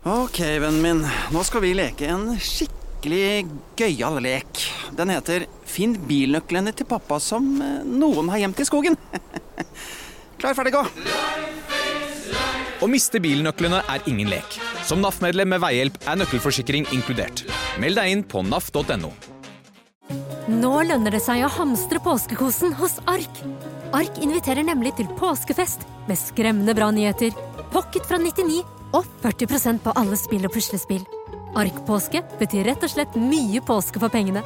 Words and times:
Ok, 0.00 0.40
vennen 0.40 0.80
min. 0.82 1.00
Nå 1.28 1.42
skal 1.44 1.60
vi 1.60 1.74
leke 1.76 2.06
en 2.08 2.30
skikkelig 2.40 3.50
gøyal 3.76 4.16
lek. 4.24 4.62
Den 4.96 5.12
heter 5.12 5.44
Finn 5.68 5.92
bilnøklene 6.08 6.72
til 6.72 6.88
pappa 6.88 7.18
som 7.20 7.50
eh, 7.60 7.82
noen 7.84 8.30
har 8.32 8.40
gjemt 8.40 8.62
i 8.64 8.66
skogen. 8.68 8.96
Klar, 10.40 10.56
ferdig, 10.56 10.72
gå! 10.72 10.86
Å 12.80 12.88
miste 12.88 13.20
bilnøklene 13.20 13.82
er 13.92 14.08
ingen 14.08 14.32
lek. 14.32 14.56
Som 14.88 15.04
NAF-medlem 15.04 15.52
med 15.52 15.60
veihjelp 15.60 16.00
er 16.08 16.16
nøkkelforsikring 16.22 16.88
inkludert. 16.96 17.44
Meld 17.76 18.00
deg 18.00 18.14
inn 18.14 18.24
på 18.24 18.40
naf.no. 18.48 19.12
Nå 20.48 20.74
lønner 20.88 21.12
det 21.12 21.20
seg 21.28 21.44
å 21.44 21.54
hamstre 21.60 22.00
påskekosen 22.00 22.72
hos 22.80 22.96
Ark. 23.04 23.44
Ark 23.92 24.24
inviterer 24.24 24.64
nemlig 24.64 24.96
til 24.96 25.12
påskefest 25.20 25.84
med 26.08 26.16
skremmende 26.18 26.72
bra 26.74 26.88
nyheter, 26.88 27.36
pocket 27.68 28.08
fra 28.08 28.16
99 28.16 28.79
og 28.96 29.06
40% 29.22 29.84
på 29.84 29.94
alle 29.98 30.18
spill 30.18 30.46
og 30.48 30.54
puslespill. 30.54 31.04
Ark-påske 31.58 32.22
betyr 32.40 32.68
rett 32.70 32.84
og 32.86 32.92
slett 32.92 33.16
mye 33.18 33.62
påske 33.66 34.02
for 34.02 34.12
pengene. 34.12 34.42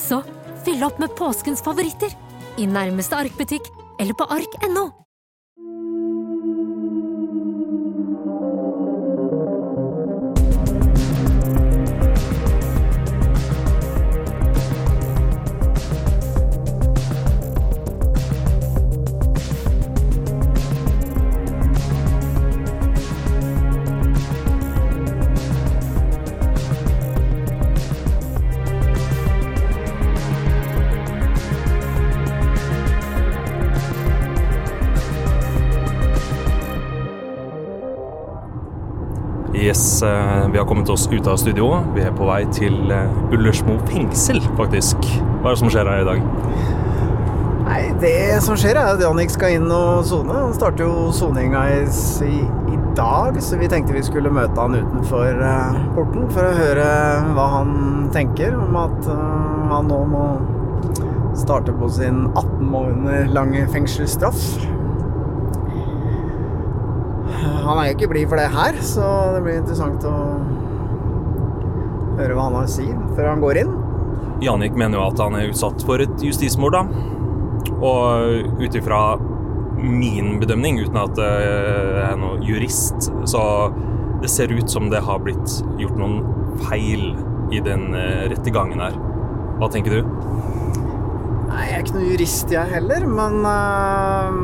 Så 0.00 0.22
fyll 0.66 0.82
opp 0.86 1.00
med 1.02 1.14
påskens 1.18 1.64
favoritter 1.64 2.14
i 2.58 2.68
nærmeste 2.70 3.18
Ark-butikk 3.18 3.70
eller 4.00 4.14
på 4.18 4.28
ark.no. 4.30 4.90
har 40.64 40.68
kommet 40.68 40.88
oss 40.88 41.08
ut 41.12 41.26
av 41.26 41.36
studio. 41.36 41.66
Vi 41.94 42.00
er 42.00 42.12
på 42.16 42.24
vei 42.24 42.44
til 42.56 42.88
eh, 42.92 43.32
Ullersmo 43.34 43.76
fengsel, 43.90 44.40
faktisk. 44.56 45.02
Hva 45.42 45.50
er 45.50 45.56
det 45.56 45.60
som 45.60 45.72
skjer 45.72 45.90
her 45.90 46.04
i 46.04 46.06
dag? 46.08 46.22
Nei, 47.64 47.80
Det 48.00 48.40
som 48.44 48.56
skjer, 48.56 48.78
er 48.80 48.94
at 48.94 49.02
Jannik 49.02 49.32
skal 49.34 49.58
inn 49.58 49.68
og 49.68 50.06
sone. 50.08 50.32
Han 50.32 50.54
starter 50.56 50.86
jo 50.86 51.10
soninga 51.12 51.66
i, 51.74 51.82
i, 52.72 52.78
dag, 52.96 53.36
så 53.44 53.58
vi 53.60 53.68
tenkte 53.68 53.96
vi 53.96 54.04
skulle 54.06 54.32
møte 54.32 54.54
han 54.54 54.76
utenfor 54.78 55.40
uh, 55.42 55.76
porten 55.96 56.28
for 56.32 56.46
å 56.46 56.54
høre 56.54 56.88
hva 57.34 57.46
han 57.58 57.72
tenker 58.14 58.54
om 58.54 58.76
at 58.78 59.08
han 59.72 59.90
nå 59.90 60.00
må 60.12 60.26
starte 61.36 61.74
på 61.74 61.90
sin 61.90 62.28
18 62.30 62.62
måneder 62.70 63.28
lange 63.34 63.66
fengselsstraff. 63.74 64.44
Han 67.64 67.78
er 67.80 67.88
jo 67.88 67.96
ikke 67.96 68.12
blid 68.12 68.28
for 68.30 68.38
det 68.38 68.52
her, 68.52 68.78
så 68.84 69.08
det 69.34 69.42
blir 69.44 69.58
interessant 69.58 70.04
å 70.06 70.14
høre 72.18 72.36
hva 72.36 72.48
han 72.48 72.58
har 72.60 72.68
å 72.68 72.74
si 72.74 72.86
før 73.14 73.30
han 73.32 73.44
går 73.44 73.62
inn. 73.64 73.74
Janik 74.44 74.76
mener 74.78 74.98
jo 74.98 75.06
at 75.08 75.22
han 75.22 75.36
er 75.38 75.50
utsatt 75.50 75.84
for 75.86 76.02
et 76.02 76.24
justismord, 76.24 76.76
da. 76.76 76.84
Og 77.84 78.60
ut 78.60 78.76
ifra 78.76 79.00
min 79.84 80.38
bedømning, 80.40 80.80
uten 80.84 81.00
at 81.00 81.18
jeg 81.20 82.04
er 82.04 82.18
noen 82.20 82.44
jurist, 82.46 83.10
så 83.28 83.42
det 84.22 84.30
ser 84.32 84.52
ut 84.54 84.70
som 84.70 84.88
det 84.92 85.02
har 85.04 85.20
blitt 85.20 85.58
gjort 85.80 85.98
noen 86.00 86.22
feil 86.64 87.10
i 87.52 87.60
den 87.64 87.90
eh, 87.98 88.24
rettergangen 88.32 88.80
her. 88.80 88.96
Hva 89.60 89.68
tenker 89.72 89.98
du? 89.98 90.14
Nei, 91.50 91.66
jeg 91.68 91.76
er 91.76 91.84
ikke 91.84 91.96
noen 91.98 92.08
jurist, 92.08 92.54
jeg 92.54 92.72
heller, 92.72 93.04
men 93.10 93.44
øh, 93.46 94.38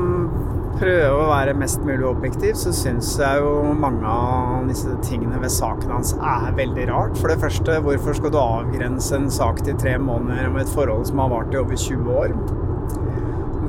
prøve 0.80 1.12
å 1.12 1.28
være 1.28 1.56
mest 1.60 1.82
mulig 1.84 2.06
objektiv, 2.08 2.54
så 2.58 2.72
syns 2.74 3.12
jeg 3.20 3.42
jo 3.42 3.74
mange 3.76 4.08
av 4.08 4.68
disse 4.70 4.94
tingene 5.04 5.40
ved 5.42 5.52
saken 5.52 5.92
hans 5.92 6.14
er 6.16 6.50
veldig 6.56 6.88
rart. 6.90 7.16
For 7.20 7.32
det 7.32 7.40
første, 7.42 7.80
hvorfor 7.84 8.16
skal 8.16 8.32
du 8.32 8.40
avgrense 8.40 9.16
en 9.16 9.30
sak 9.32 9.60
til 9.66 9.78
tre 9.80 9.96
måneder 10.00 10.48
om 10.48 10.60
et 10.60 10.72
forhold 10.72 11.06
som 11.10 11.20
har 11.22 11.32
vart 11.34 11.54
i 11.54 11.60
over 11.60 11.76
20 11.76 12.20
år? 12.24 12.36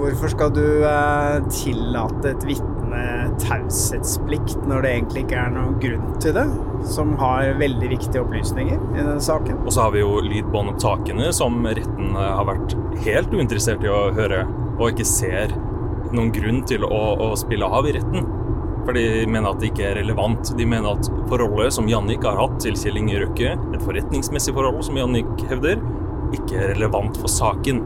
Hvorfor 0.02 0.32
skal 0.34 0.54
du 0.56 0.66
eh, 0.88 1.40
tillate 1.52 2.32
et 2.32 2.46
vitne 2.48 3.02
taushetsplikt 3.44 4.64
når 4.70 4.86
det 4.86 4.94
egentlig 4.96 5.26
ikke 5.26 5.42
er 5.44 5.52
noen 5.54 5.76
grunn 5.84 6.08
til 6.24 6.34
det? 6.38 6.46
Som 6.90 7.14
har 7.22 7.52
veldig 7.60 7.92
viktige 7.92 8.24
opplysninger 8.24 8.80
i 8.96 9.04
den 9.04 9.20
saken. 9.22 9.60
Og 9.66 9.76
så 9.76 9.86
har 9.86 9.94
vi 9.94 10.02
jo 10.02 10.16
lydbåndopptakene 10.26 11.30
som 11.36 11.60
retten 11.68 12.16
har 12.18 12.48
vært 12.50 12.78
helt 13.06 13.36
uinteressert 13.36 13.84
i 13.86 13.92
å 13.92 14.08
høre, 14.16 14.48
og 14.80 14.88
ikke 14.90 15.06
ser 15.06 15.54
noen 16.16 16.32
grunn 16.36 16.62
til 16.70 16.86
å, 16.88 17.02
å 17.22 17.34
spille 17.40 17.68
av 17.68 17.90
i 17.90 17.96
retten. 17.98 18.28
For 18.82 18.98
de 18.98 19.28
mener 19.30 19.52
at 19.52 19.62
det 19.62 19.72
ikke 19.72 19.88
er 19.92 20.00
relevant. 20.02 20.54
De 20.58 20.66
mener 20.66 20.96
at 20.96 21.10
forholdet 21.30 21.76
som 21.76 21.90
Jannik 21.90 22.26
har 22.26 22.40
hatt 22.40 22.58
til 22.64 22.78
Kjell 22.80 22.98
Inge 23.02 23.22
Røkke, 23.22 23.54
et 23.54 23.86
forretningsmessig 23.86 24.56
forhold 24.58 24.82
som 24.88 24.98
Jannik 24.98 25.46
hevder, 25.52 25.82
ikke 26.36 26.58
er 26.58 26.74
relevant 26.76 27.20
for 27.22 27.32
saken. 27.32 27.84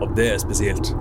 Og 0.00 0.14
det 0.16 0.30
er 0.32 0.38
spesielt. 0.40 0.94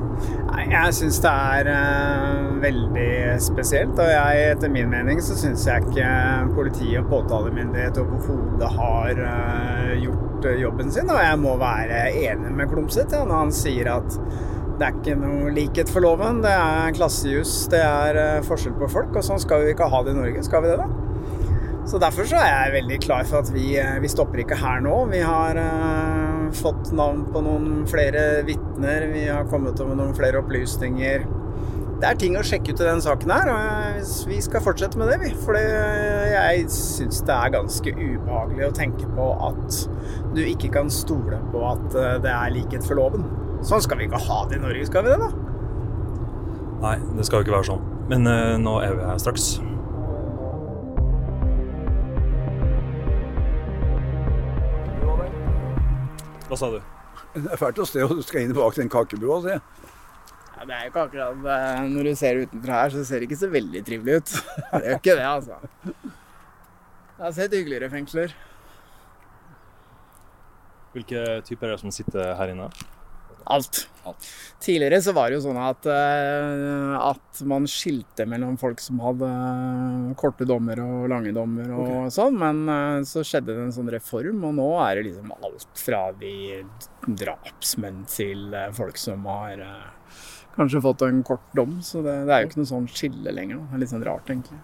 Jeg 0.69 0.96
syns 0.97 1.22
det 1.24 1.31
er 1.31 1.69
uh, 1.72 2.50
veldig 2.59 3.12
spesielt. 3.41 3.96
Og 3.96 4.12
jeg, 4.12 4.50
etter 4.57 4.74
min 4.74 4.91
mening 4.91 5.22
så 5.24 5.38
syns 5.40 5.63
jeg 5.69 5.88
ikke 5.88 6.09
politi 6.57 6.91
og 7.00 7.07
påtalemyndighet 7.13 8.01
overhodet 8.03 8.72
har 8.75 9.24
uh, 9.24 9.94
gjort 10.03 10.50
jobben 10.59 10.91
sin. 10.91 11.09
Og 11.09 11.24
jeg 11.24 11.40
må 11.40 11.56
være 11.62 12.03
enig 12.25 12.51
med 12.59 12.72
Klumset 12.74 13.16
ja, 13.16 13.24
når 13.24 13.46
han 13.46 13.56
sier 13.56 13.94
at 13.96 14.19
det 14.79 14.88
er 14.88 14.95
ikke 14.95 15.19
noe 15.19 15.51
likhet 15.51 15.91
for 15.91 16.06
loven. 16.06 16.40
Det 16.45 16.51
er 16.56 16.95
klassejus, 16.95 17.53
det 17.73 17.81
er 17.84 18.41
forskjell 18.47 18.78
på 18.79 18.88
folk. 18.94 19.12
Og 19.19 19.25
sånn 19.28 19.41
skal 19.44 19.66
vi 19.66 19.73
ikke 19.75 19.90
ha 19.91 20.03
det 20.06 20.16
i 20.16 20.19
Norge. 20.22 20.44
Skal 20.47 20.63
vi 20.63 20.72
det, 20.72 20.79
da? 20.79 20.88
Så 21.90 21.97
derfor 21.97 22.28
så 22.29 22.38
er 22.38 22.51
jeg 22.51 22.73
veldig 22.78 23.00
klar 23.01 23.25
for 23.25 23.41
at 23.41 23.50
vi, 23.50 23.73
vi 23.75 24.12
stopper 24.12 24.44
ikke 24.44 24.59
her 24.59 24.84
nå. 24.85 24.94
Vi 25.09 25.23
har 25.25 25.57
fått 26.56 26.91
navn 26.95 27.23
på 27.34 27.41
noen 27.44 27.84
flere 27.89 28.44
vitner, 28.45 29.07
vi 29.09 29.25
har 29.25 29.50
kommet 29.50 29.79
over 29.81 29.97
noen 29.97 30.13
flere 30.18 30.44
opplysninger. 30.44 31.25
Det 32.00 32.07
er 32.07 32.19
ting 32.22 32.38
å 32.39 32.45
sjekke 32.45 32.72
ut 32.72 32.79
i 32.79 32.88
den 32.88 33.01
saken 33.03 33.34
her, 33.34 33.50
og 33.51 34.13
vi 34.29 34.38
skal 34.45 34.63
fortsette 34.63 35.01
med 35.01 35.09
det, 35.12 35.18
vi. 35.23 35.34
For 35.41 35.57
jeg 35.57 36.69
syns 36.72 37.23
det 37.28 37.35
er 37.35 37.57
ganske 37.57 37.95
ubehagelig 37.97 38.69
å 38.69 38.75
tenke 38.78 39.09
på 39.18 39.28
at 39.50 39.81
du 40.38 40.44
ikke 40.45 40.72
kan 40.78 40.94
stole 40.94 41.41
på 41.51 41.66
at 41.73 41.89
det 42.23 42.31
er 42.38 42.53
likhet 42.56 42.85
for 42.85 43.01
loven. 43.01 43.25
Sånn 43.59 43.81
skal 43.83 43.99
vi 43.99 44.07
ikke 44.07 44.19
ha 44.23 44.43
det 44.47 44.55
i 44.55 44.61
Norge, 44.63 44.85
skal 44.87 45.03
vi 45.03 45.11
det, 45.11 45.19
da? 45.19 45.29
Nei, 46.79 46.95
det 47.17 47.25
skal 47.27 47.41
jo 47.41 47.47
ikke 47.47 47.57
være 47.57 47.67
sånn. 47.67 47.81
Men 48.09 48.29
uh, 48.29 48.55
nå 48.61 48.77
er 48.85 48.95
vi 48.95 49.07
her 49.09 49.19
straks. 49.19 49.57
Hva 56.50 56.57
sa 56.57 56.69
du? 56.73 56.79
Det 57.35 57.50
er 57.53 57.59
fælt 57.61 57.81
å 57.83 57.85
se, 57.85 58.06
du 58.09 58.23
skal 58.25 58.47
inn 58.47 58.56
bak 58.57 58.77
den 58.79 58.89
kakebua. 58.89 59.41
Se. 59.44 59.57
Ja, 60.55 60.65
det 60.65 60.75
er 60.75 60.85
jo 60.85 60.89
ikke 60.89 61.03
akkurat 61.05 61.45
eh, 61.53 61.81
Når 61.88 62.07
du 62.09 62.13
ser 62.19 62.39
utenfra 62.41 62.79
her, 62.81 62.94
så 62.95 63.03
ser 63.07 63.21
det 63.21 63.29
ikke 63.29 63.38
så 63.44 63.51
veldig 63.53 63.83
trivelig 63.85 64.15
ut. 64.17 64.31
Det 64.71 64.79
gjør 64.88 64.97
ikke 64.97 65.17
det, 65.19 65.27
altså. 65.29 65.59
Jeg 67.19 67.25
har 67.25 67.35
sett 67.35 67.53
hyggeligere 67.53 67.91
fengsler. 67.91 68.33
Hvilke 70.95 71.25
typer 71.45 71.69
er 71.69 71.75
det 71.75 71.83
som 71.83 71.94
sitter 71.94 72.33
her 72.39 72.55
inne? 72.55 72.71
Alt. 73.50 73.80
Tidligere 74.62 75.00
så 75.01 75.13
var 75.13 75.30
det 75.30 75.38
jo 75.40 75.44
sånn 75.48 75.57
at, 75.62 75.86
uh, 75.90 76.96
at 77.12 77.42
man 77.50 77.66
skilte 77.69 78.25
mellom 78.30 78.57
folk 78.62 78.81
som 78.81 79.01
hadde 79.04 79.30
korte 80.22 80.48
dommer 80.50 80.81
og 80.84 81.07
lange 81.12 81.34
dommer 81.36 81.69
og 81.74 81.86
okay. 81.86 82.13
sånn, 82.13 82.38
men 82.42 82.63
uh, 82.69 83.06
så 83.10 83.25
skjedde 83.25 83.54
det 83.54 83.68
en 83.68 83.75
sånn 83.75 83.92
reform, 83.94 84.44
og 84.50 84.57
nå 84.57 84.69
er 84.86 85.00
det 85.00 85.07
liksom 85.10 85.34
alt 85.40 85.81
fra 85.81 86.04
de 86.22 86.63
drapsmenn 87.22 88.04
til 88.10 88.54
folk 88.78 89.01
som 89.01 89.25
har 89.30 89.66
kanskje 90.60 90.81
fått 90.84 91.06
en 91.07 91.24
kort 91.24 91.56
dom, 91.56 91.80
så 91.86 92.04
det, 92.04 92.16
det, 92.28 92.36
er 92.36 92.44
jo 92.44 92.50
ikke 92.50 92.62
noe 92.62 92.74
sånn 92.74 92.90
skille 92.92 93.34
lenger. 93.36 93.62
Det 93.69 93.78
er 93.78 93.84
litt 93.84 93.94
sånn 93.94 94.06
rart, 94.07 94.30
egentlig. 94.30 94.60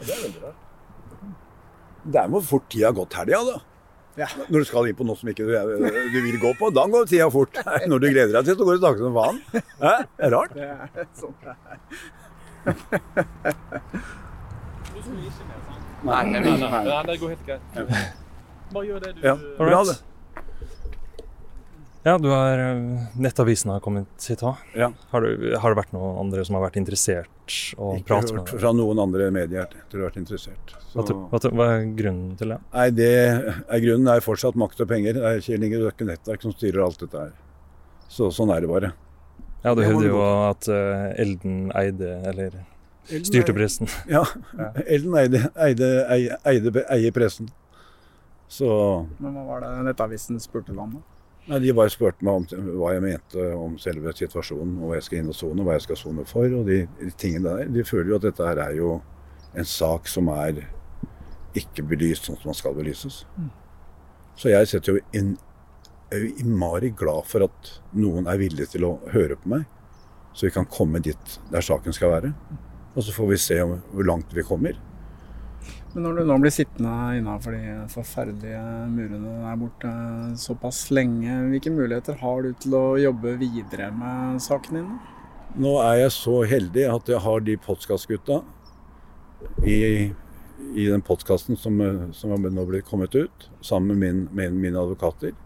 Det 0.00 0.10
er 0.10 0.22
veldig 0.26 0.42
rart. 0.46 0.60
Det 2.04 2.20
er 2.20 2.32
hvor 2.32 2.44
fort 2.44 2.66
tida 2.72 2.90
har 2.90 2.96
gått 2.96 3.16
helga, 3.18 3.40
da. 3.48 3.60
Ja. 4.14 4.28
Når 4.46 4.62
du 4.62 4.66
skal 4.68 4.86
inn 4.90 4.96
på 4.98 5.04
noe 5.08 5.18
som 5.18 5.28
ikke 5.32 5.42
du, 5.48 5.54
du 6.14 6.18
vil 6.22 6.36
gå 6.42 6.52
på, 6.58 6.68
da 6.74 6.84
går 6.90 7.08
tida 7.10 7.26
fort. 7.34 7.56
Når 7.90 7.98
du 7.98 8.06
gleder 8.12 8.32
deg 8.36 8.46
til, 8.46 8.54
så 8.60 8.66
går 8.68 8.78
det 8.78 8.84
sakte 8.84 9.02
som 9.02 9.16
faen. 9.18 9.40
Hæ? 9.82 9.94
Det 10.06 10.28
er 10.28 10.34
rart. 10.36 10.54
Det 10.54 11.02
er 11.02 11.08
sånn 11.18 11.34
det 11.42 11.50
er. 11.50 11.58
Nei, 16.04 16.22
nei, 16.30 16.40
nei, 16.44 17.02
det 17.08 17.16
går 17.20 17.32
helt 17.34 17.46
greit. 17.48 17.62
Bare 18.74 18.84
gjør 18.86 18.98
det 19.04 19.14
du 19.16 19.24
Ja. 19.24 19.34
Ja, 22.04 22.18
du 22.20 22.26
har 22.28 22.58
eh, 22.60 22.80
Nettavisen 23.16 23.70
har 23.72 23.80
kommet 23.80 24.26
hit 24.28 24.42
òg. 24.44 24.58
Ja. 24.76 24.90
Har, 25.08 25.24
har 25.62 25.72
det 25.72 25.78
vært 25.78 25.92
noen 25.96 26.18
andre 26.20 26.42
som 26.44 26.58
har 26.58 26.66
vært 26.66 26.76
interessert 26.76 27.54
og 27.80 27.94
Ikke 28.00 28.10
pratet 28.10 28.34
med 28.34 28.42
hørt 28.42 28.50
deg? 28.52 28.60
fra 28.60 28.72
noen 28.76 29.00
andre 29.00 29.28
medier 29.32 29.70
til 29.88 30.00
å 30.00 30.02
ha 30.04 30.10
vært 30.10 30.18
interessert. 30.20 30.74
Så, 30.90 31.00
Hva, 31.00 31.16
hva, 31.32 31.40
hva 31.56 31.68
er 31.78 31.86
grunnen 31.96 32.34
til 32.40 32.52
det? 32.52 32.58
nei, 32.74 32.84
det 32.98 33.08
er 33.16 33.80
grunnen 33.86 34.10
er 34.12 34.20
fortsatt 34.24 34.58
makt 34.60 34.84
og 34.84 34.90
penger. 34.92 35.16
Det 35.16 35.24
er 35.30 35.40
Kjell 35.46 35.64
Inge 35.64 35.80
Røkke 35.80 36.08
Nettverk 36.10 36.44
som 36.44 36.52
styrer 36.52 36.84
alt 36.84 37.00
dette 37.06 37.24
her. 37.24 37.32
Så 38.12 38.28
sånn 38.36 38.52
er 38.52 38.60
det 38.66 38.68
bare. 38.70 38.92
Ja, 39.64 39.72
du 39.72 39.80
Det 39.80 39.88
hevder 39.88 40.10
jo 40.10 40.20
at 40.50 40.68
uh, 40.68 41.08
Elden 41.24 41.70
eide, 41.72 42.10
eller 42.28 42.60
styrte 43.24 43.56
pressen. 43.56 43.88
Ja. 44.12 44.20
Elden 44.84 45.16
eide, 45.22 45.40
eide, 45.56 45.88
eide, 46.12 46.36
eide, 46.52 46.84
eier 46.92 47.16
pressen. 47.16 47.48
Så 48.52 48.68
Men 49.24 49.32
hva 49.40 49.46
var 49.48 49.64
det 49.64 49.72
Nettavisen 49.88 50.36
spurte 50.44 50.76
om? 50.76 50.98
da? 51.00 51.02
Nei, 51.46 51.58
De 51.60 51.74
bare 51.76 51.92
spurte 51.92 52.24
meg 52.24 52.38
om 52.38 52.68
hva 52.80 52.94
jeg 52.94 53.04
mente 53.04 53.48
om 53.58 53.74
selve 53.80 54.14
situasjonen, 54.16 54.78
og 54.80 54.90
hva 54.90 54.98
jeg 54.98 55.08
skal 55.08 55.20
inn 55.20 55.32
og 55.32 55.36
sone, 55.36 55.66
hva 55.66 55.76
jeg 55.76 55.86
skal 55.86 56.00
sone 56.00 56.24
for. 56.28 56.46
og 56.60 56.70
de, 56.70 56.84
de 57.00 57.10
tingene 57.20 57.58
der. 57.58 57.72
De 57.74 57.84
føler 57.84 58.14
jo 58.14 58.20
at 58.20 58.28
dette 58.30 58.48
her 58.48 58.62
er 58.64 58.78
jo 58.78 58.94
en 59.54 59.68
sak 59.68 60.08
som 60.10 60.30
er 60.32 60.64
ikke 61.54 61.84
belyst 61.86 62.26
sånn 62.26 62.40
som 62.40 62.50
man 62.50 62.58
skal 62.58 62.74
belyses. 62.74 63.22
Så 64.34 64.50
jeg 64.50 64.70
setter 64.70 64.96
jo 64.96 65.04
inn 65.14 65.36
er 66.14 66.24
jo 66.24 66.34
innmari 66.44 66.90
glad 66.94 67.26
for 67.26 67.46
at 67.46 67.70
noen 67.96 68.28
er 68.30 68.38
villig 68.38 68.68
til 68.70 68.86
å 68.86 68.96
høre 69.14 69.38
på 69.40 69.50
meg, 69.50 69.64
så 70.34 70.46
vi 70.46 70.54
kan 70.54 70.68
komme 70.70 71.00
dit 71.02 71.38
der 71.50 71.64
saken 71.64 71.94
skal 71.96 72.12
være. 72.12 72.32
Og 72.94 73.02
så 73.02 73.14
får 73.14 73.30
vi 73.32 73.38
se 73.40 73.56
om, 73.64 73.76
hvor 73.90 74.06
langt 74.06 74.34
vi 74.34 74.44
kommer. 74.46 74.78
Men 75.94 76.08
når 76.08 76.16
du 76.18 76.26
nå 76.26 76.36
blir 76.42 76.50
sittende 76.50 76.92
innafor 77.20 77.54
de 77.54 77.74
forferdelige 77.92 78.62
murene 78.90 79.34
der 79.44 79.58
borte 79.60 79.92
såpass 80.42 80.88
lenge, 80.90 81.36
hvilke 81.52 81.70
muligheter 81.70 82.18
har 82.18 82.42
du 82.42 82.50
til 82.64 82.74
å 82.74 82.82
jobbe 82.98 83.36
videre 83.38 83.92
med 83.94 84.42
saken 84.42 84.80
din? 84.80 84.88
Nå 85.54 85.76
er 85.84 86.00
jeg 86.00 86.16
så 86.16 86.40
heldig 86.50 86.88
at 86.90 87.14
jeg 87.14 87.22
har 87.22 87.46
de 87.46 87.54
podkastgutta 87.62 88.40
i, 89.62 89.78
i 90.74 90.88
den 90.90 91.04
podkasten 91.06 91.54
som, 91.62 91.78
som 92.10 92.34
nå 92.34 92.66
blitt 92.66 92.90
kommet 92.90 93.14
ut, 93.14 93.48
sammen 93.62 93.94
med, 93.94 94.02
min, 94.02 94.26
med 94.34 94.60
mine 94.66 94.82
advokater. 94.82 95.38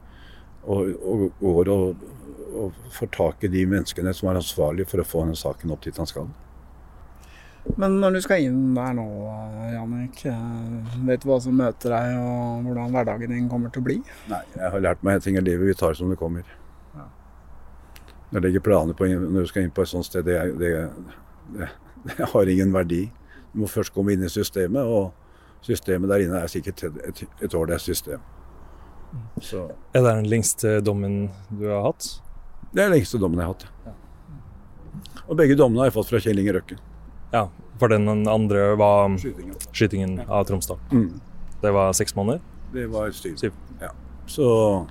Og, 0.64 0.96
og 1.04 1.28
går 1.44 1.74
og, 1.76 2.08
og 2.56 2.84
får 2.96 3.12
tak 3.20 3.44
i 3.44 3.52
de 3.52 3.68
menneskene 3.68 4.16
som 4.16 4.32
er 4.32 4.40
ansvarlige 4.40 4.88
for 4.88 5.04
å 5.04 5.10
få 5.12 5.26
denne 5.26 5.36
saken 5.36 5.76
opp 5.76 5.84
dit 5.84 6.00
han 6.00 6.08
skal. 6.08 6.32
Men 7.78 7.98
når 8.00 8.16
du 8.16 8.20
skal 8.24 8.44
inn 8.46 8.74
der 8.76 8.94
nå, 8.96 9.04
Jannik, 9.72 10.22
eh, 10.26 10.94
vet 11.06 11.22
du 11.22 11.28
hva 11.28 11.40
som 11.42 11.58
møter 11.58 11.92
deg, 11.92 12.14
og 12.18 12.64
hvordan 12.66 12.94
hverdagen 12.94 13.34
din 13.34 13.50
kommer 13.50 13.72
til 13.74 13.82
å 13.82 13.88
bli? 13.88 13.98
Nei, 14.30 14.40
jeg 14.54 14.72
har 14.72 14.84
lært 14.84 15.04
meg 15.06 15.18
en 15.18 15.26
ting 15.26 15.36
i 15.38 15.44
livet. 15.44 15.68
Vi 15.68 15.76
tar 15.78 15.92
det 15.92 16.00
som 16.00 16.10
det 16.12 16.18
kommer. 16.20 16.48
Jeg 18.28 18.44
legger 18.44 18.60
planer 18.60 18.96
på 18.96 19.06
når 19.08 19.46
du 19.46 19.48
skal 19.48 19.64
inn 19.64 19.72
på 19.72 19.84
et 19.84 19.88
sånt 19.88 20.04
sted. 20.04 20.26
Det, 20.26 20.36
det, 20.60 20.72
det, 21.54 21.68
det 22.08 22.26
har 22.32 22.50
ingen 22.52 22.74
verdi. 22.74 23.06
Du 23.52 23.62
må 23.62 23.70
først 23.70 23.94
komme 23.94 24.12
inn 24.12 24.24
i 24.24 24.32
systemet, 24.32 24.84
og 24.84 25.64
systemet 25.64 26.10
der 26.12 26.26
inne 26.26 26.42
er 26.44 26.52
sikkert 26.52 26.82
et, 26.90 26.98
et, 27.08 27.22
et 27.40 27.56
er 27.58 27.80
system. 27.82 28.20
Så 29.40 29.70
Er 29.94 30.02
det 30.02 30.10
den 30.10 30.28
lengste 30.28 30.80
dommen 30.84 31.30
du 31.48 31.64
har 31.70 31.86
hatt? 31.86 32.20
det 32.72 32.82
er 32.82 32.90
den 32.90 32.98
lengste 32.98 33.18
dommen 33.18 33.40
jeg 33.40 33.48
har 33.48 33.54
hatt. 33.54 33.94
Og 35.28 35.36
begge 35.36 35.56
dommene 35.56 35.80
har 35.80 35.88
jeg 35.88 35.96
fått 35.96 36.10
fra 36.10 36.20
Kjell 36.20 36.40
Inge 36.42 36.52
Røkke. 36.56 36.76
Ja, 37.32 37.48
for 37.78 37.88
den 37.92 38.08
andre 38.28 38.74
var 38.80 39.12
Skytingen. 39.18 39.54
skytingen 39.72 40.20
av 40.28 40.44
Tromsdal. 40.48 40.78
Mm. 40.92 41.20
Det 41.62 41.72
var 41.74 41.92
seks 41.92 42.14
måneder. 42.16 42.40
Det 42.72 42.86
var 42.92 43.10
syv. 43.10 43.36
Syv. 43.40 43.52
Ja. 43.80 43.90
Så 44.26 44.86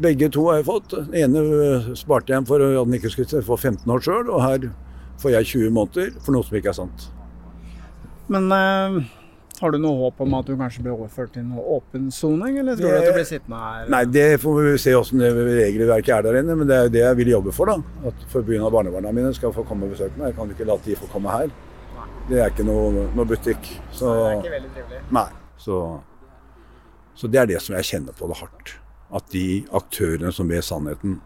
begge 0.00 0.28
to 0.32 0.46
har 0.48 0.60
jeg 0.60 0.66
fått. 0.68 0.90
Den 0.90 1.14
ene 1.14 1.38
øh, 1.40 1.88
sparte 1.98 2.32
jeg 2.32 2.46
for 2.48 2.62
at 2.62 2.86
den 2.86 2.94
ikke 2.98 3.10
skulle 3.12 3.42
få 3.46 3.56
15 3.58 3.90
år 3.90 4.00
sjøl, 4.04 4.30
og 4.30 4.42
her 4.42 4.68
får 5.20 5.34
jeg 5.36 5.46
20 5.54 5.70
måneder 5.76 6.14
for 6.24 6.32
noe 6.36 6.46
som 6.46 6.56
ikke 6.56 6.72
er 6.72 6.78
sant. 6.80 7.08
Men 8.30 8.46
eh, 8.54 9.00
har 9.60 9.72
du 9.74 9.78
noe 9.78 9.96
håp 9.98 10.20
om 10.24 10.34
at 10.38 10.46
du 10.48 10.54
kanskje 10.56 10.82
blir 10.84 10.94
overført 10.94 11.32
til 11.36 11.44
noe 11.44 11.62
åpen 11.76 12.10
soning, 12.14 12.58
eller 12.62 12.78
tror 12.78 12.94
du 12.94 12.98
at 12.98 13.08
du 13.10 13.16
blir 13.18 13.26
sittende 13.28 13.58
her? 13.60 13.88
Nei, 13.92 14.02
det 14.08 14.26
får 14.42 14.60
vi 14.64 14.74
se 14.80 14.94
åssen 14.96 15.20
det 15.20 15.30
regelverket 15.36 16.12
er 16.16 16.22
der 16.28 16.38
inne, 16.40 16.56
men 16.56 16.68
det 16.70 16.76
er 16.78 16.86
jo 16.88 16.92
det 16.96 17.02
jeg 17.04 17.18
vil 17.20 17.32
jobbe 17.34 17.52
for. 17.56 17.72
da. 17.72 18.08
At 18.12 18.26
forbundet 18.32 18.66
av 18.66 18.72
barnebarna 18.76 19.12
mine 19.16 19.32
skal 19.36 19.52
få 19.56 19.64
komme 19.68 19.88
og 19.88 19.92
besøke 19.96 20.16
meg. 20.16 20.30
Jeg 20.32 20.38
kan 20.40 20.54
ikke 20.54 20.68
la 20.70 20.78
de 20.84 20.96
få 20.96 21.08
komme 21.12 21.34
her. 21.34 21.50
Det 22.30 22.38
er 22.40 22.52
ikke 22.52 22.64
noe, 22.68 23.08
noe 23.16 23.26
butikk. 23.26 23.68
Så, 23.92 24.10
Det 24.14 24.28
er 24.30 24.38
ikke 24.40 24.54
veldig 24.56 24.70
trivelig. 24.76 25.00
nei. 25.18 25.26
Så, 25.60 25.78
så 27.20 27.28
det 27.28 27.40
er 27.42 27.50
det 27.50 27.58
som 27.60 27.74
jeg 27.76 27.84
kjenner 27.90 28.16
på 28.16 28.28
det 28.30 28.38
hardt. 28.40 28.76
At 29.12 29.26
de 29.34 29.46
aktørene 29.76 30.30
som 30.32 30.48
vet 30.48 30.64
sannheten, 30.64 31.18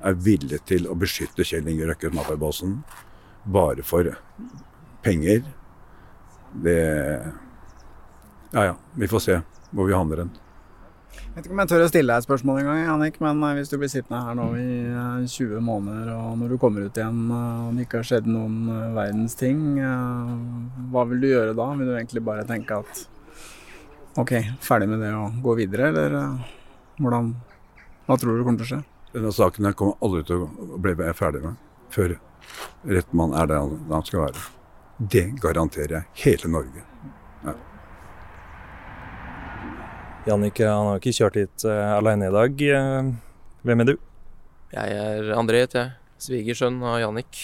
er 0.00 0.14
villige 0.16 0.58
til 0.64 0.86
å 0.88 0.94
beskytte 0.96 1.44
Kjell 1.44 1.66
Inge 1.68 1.84
Røkke 1.90 2.08
Mapperbossen 2.16 2.78
bare 3.44 3.84
for 3.84 4.08
penger. 5.04 5.42
Det 6.64 6.78
Ja 8.52 8.64
ja, 8.64 8.76
vi 8.98 9.08
får 9.08 9.20
se 9.26 9.40
hvor 9.70 9.86
vi 9.86 9.94
havner 9.94 10.24
hen. 10.24 10.30
Jeg 11.10 11.36
vet 11.36 11.46
ikke 11.46 11.54
om 11.54 11.60
jeg 11.62 11.70
tør 11.70 11.82
å 11.84 11.90
stille 11.90 12.10
deg 12.10 12.22
et 12.22 12.26
spørsmål 12.26 12.56
engang, 12.58 12.80
Annik, 12.90 13.20
men 13.22 13.42
eh, 13.46 13.52
hvis 13.58 13.70
du 13.70 13.76
blir 13.78 13.90
sittende 13.90 14.18
her 14.26 14.34
nå 14.34 14.46
i 14.58 14.64
eh, 14.90 15.28
20 15.30 15.62
måneder, 15.62 16.10
og 16.16 16.32
når 16.40 16.50
du 16.50 16.56
kommer 16.62 16.86
ut 16.86 16.98
igjen 16.98 17.20
eh, 17.30 17.60
og 17.68 17.78
det 17.78 17.86
ikke 17.86 18.00
har 18.00 18.08
skjedd 18.08 18.26
noen 18.26 18.56
eh, 18.74 18.88
verdens 18.96 19.38
ting, 19.38 19.60
eh, 19.78 20.32
hva 20.90 21.04
vil 21.10 21.22
du 21.22 21.28
gjøre 21.30 21.54
da? 21.54 21.68
Vil 21.78 21.86
du 21.86 21.94
egentlig 21.94 22.24
bare 22.26 22.46
tenke 22.48 22.80
at 22.82 23.04
OK, 24.18 24.34
ferdig 24.66 24.90
med 24.90 25.04
det 25.06 25.12
og 25.14 25.38
gå 25.46 25.54
videre, 25.62 25.92
eller 25.92 26.18
eh, 26.18 26.52
hvordan 26.98 27.32
Hva 28.10 28.18
tror 28.18 28.34
du 28.34 28.42
kommer 28.42 28.64
til 28.64 28.66
å 28.66 28.72
skje? 28.72 28.82
Denne 29.14 29.34
saken 29.34 29.70
her 29.70 29.78
kommer 29.78 30.02
aldri 30.02 30.26
til 30.26 30.46
å 30.46 30.82
bli 30.82 30.98
ferdig 31.14 31.46
med 31.46 31.66
før 31.94 32.18
rett 32.90 33.14
mann 33.14 33.34
er 33.38 33.50
der 33.50 33.70
han 33.90 34.06
skal 34.06 34.26
være. 34.26 34.46
Det 34.98 35.28
garanterer 35.42 36.00
jeg 36.00 36.24
hele 36.24 36.56
Norge. 36.58 36.90
Jannik 40.28 40.60
han 40.60 40.90
har 40.90 41.00
ikke 41.00 41.16
kjørt 41.16 41.38
hit 41.40 41.64
uh, 41.64 41.96
alene 41.96 42.28
i 42.28 42.34
dag. 42.34 42.62
Uh, 42.76 43.10
hvem 43.64 43.82
er 43.82 43.88
du? 43.88 43.96
Jeg 44.74 45.00
er 45.00 45.32
André, 45.36 45.64
heter 45.64 45.80
jeg. 45.80 45.96
Svigersønn 46.20 46.78
av 46.84 46.98
Jannik. 47.00 47.40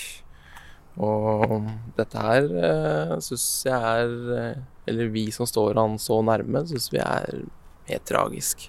Og 1.00 1.66
dette 1.96 2.20
her 2.20 2.46
uh, 2.52 3.16
syns 3.24 3.46
jeg 3.66 3.76
er 3.76 4.12
eh, 4.32 4.60
Eller 4.88 5.10
vi 5.12 5.26
som 5.34 5.44
står 5.44 5.76
han 5.76 5.98
så 6.00 6.22
nærme, 6.24 6.62
syns 6.68 6.88
vi 6.92 7.00
er 7.02 7.42
helt 7.90 8.06
tragisk. 8.08 8.68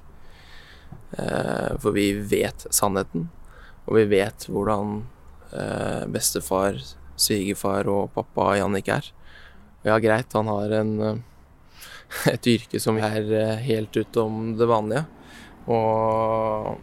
Eh, 1.12 1.72
for 1.80 1.96
vi 1.96 2.12
vet 2.20 2.68
sannheten, 2.74 3.28
og 3.88 3.96
vi 3.96 4.04
vet 4.12 4.48
hvordan 4.52 5.00
eh, 5.56 6.04
bestefar, 6.12 6.80
svigerfar 7.18 7.88
og 7.92 8.12
pappa 8.16 8.56
Jannik 8.60 8.92
er. 8.92 9.08
Ja, 9.88 10.00
greit, 10.04 10.34
han 10.36 10.52
har 10.52 10.76
en 10.82 10.94
eh, 11.00 11.22
et 12.34 12.52
yrke 12.54 12.82
som 12.82 13.00
er 13.02 13.32
eh, 13.32 13.56
helt 13.68 13.98
utom 14.00 14.56
det 14.60 14.70
vanlige. 14.70 15.06
Og 15.68 16.78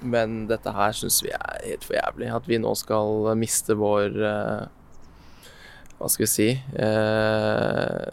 men 0.00 0.46
dette 0.48 0.72
her 0.72 0.94
syns 0.96 1.20
vi 1.20 1.32
er 1.36 1.64
helt 1.64 1.84
for 1.84 1.96
jævlig. 1.98 2.30
At 2.32 2.48
vi 2.48 2.60
nå 2.60 2.72
skal 2.78 3.32
miste 3.38 3.76
vår 3.78 4.16
eh, 4.16 4.62
Hva 6.00 6.08
skal 6.08 6.24
vi 6.24 6.30
si 6.32 6.50
eh, 6.56 8.08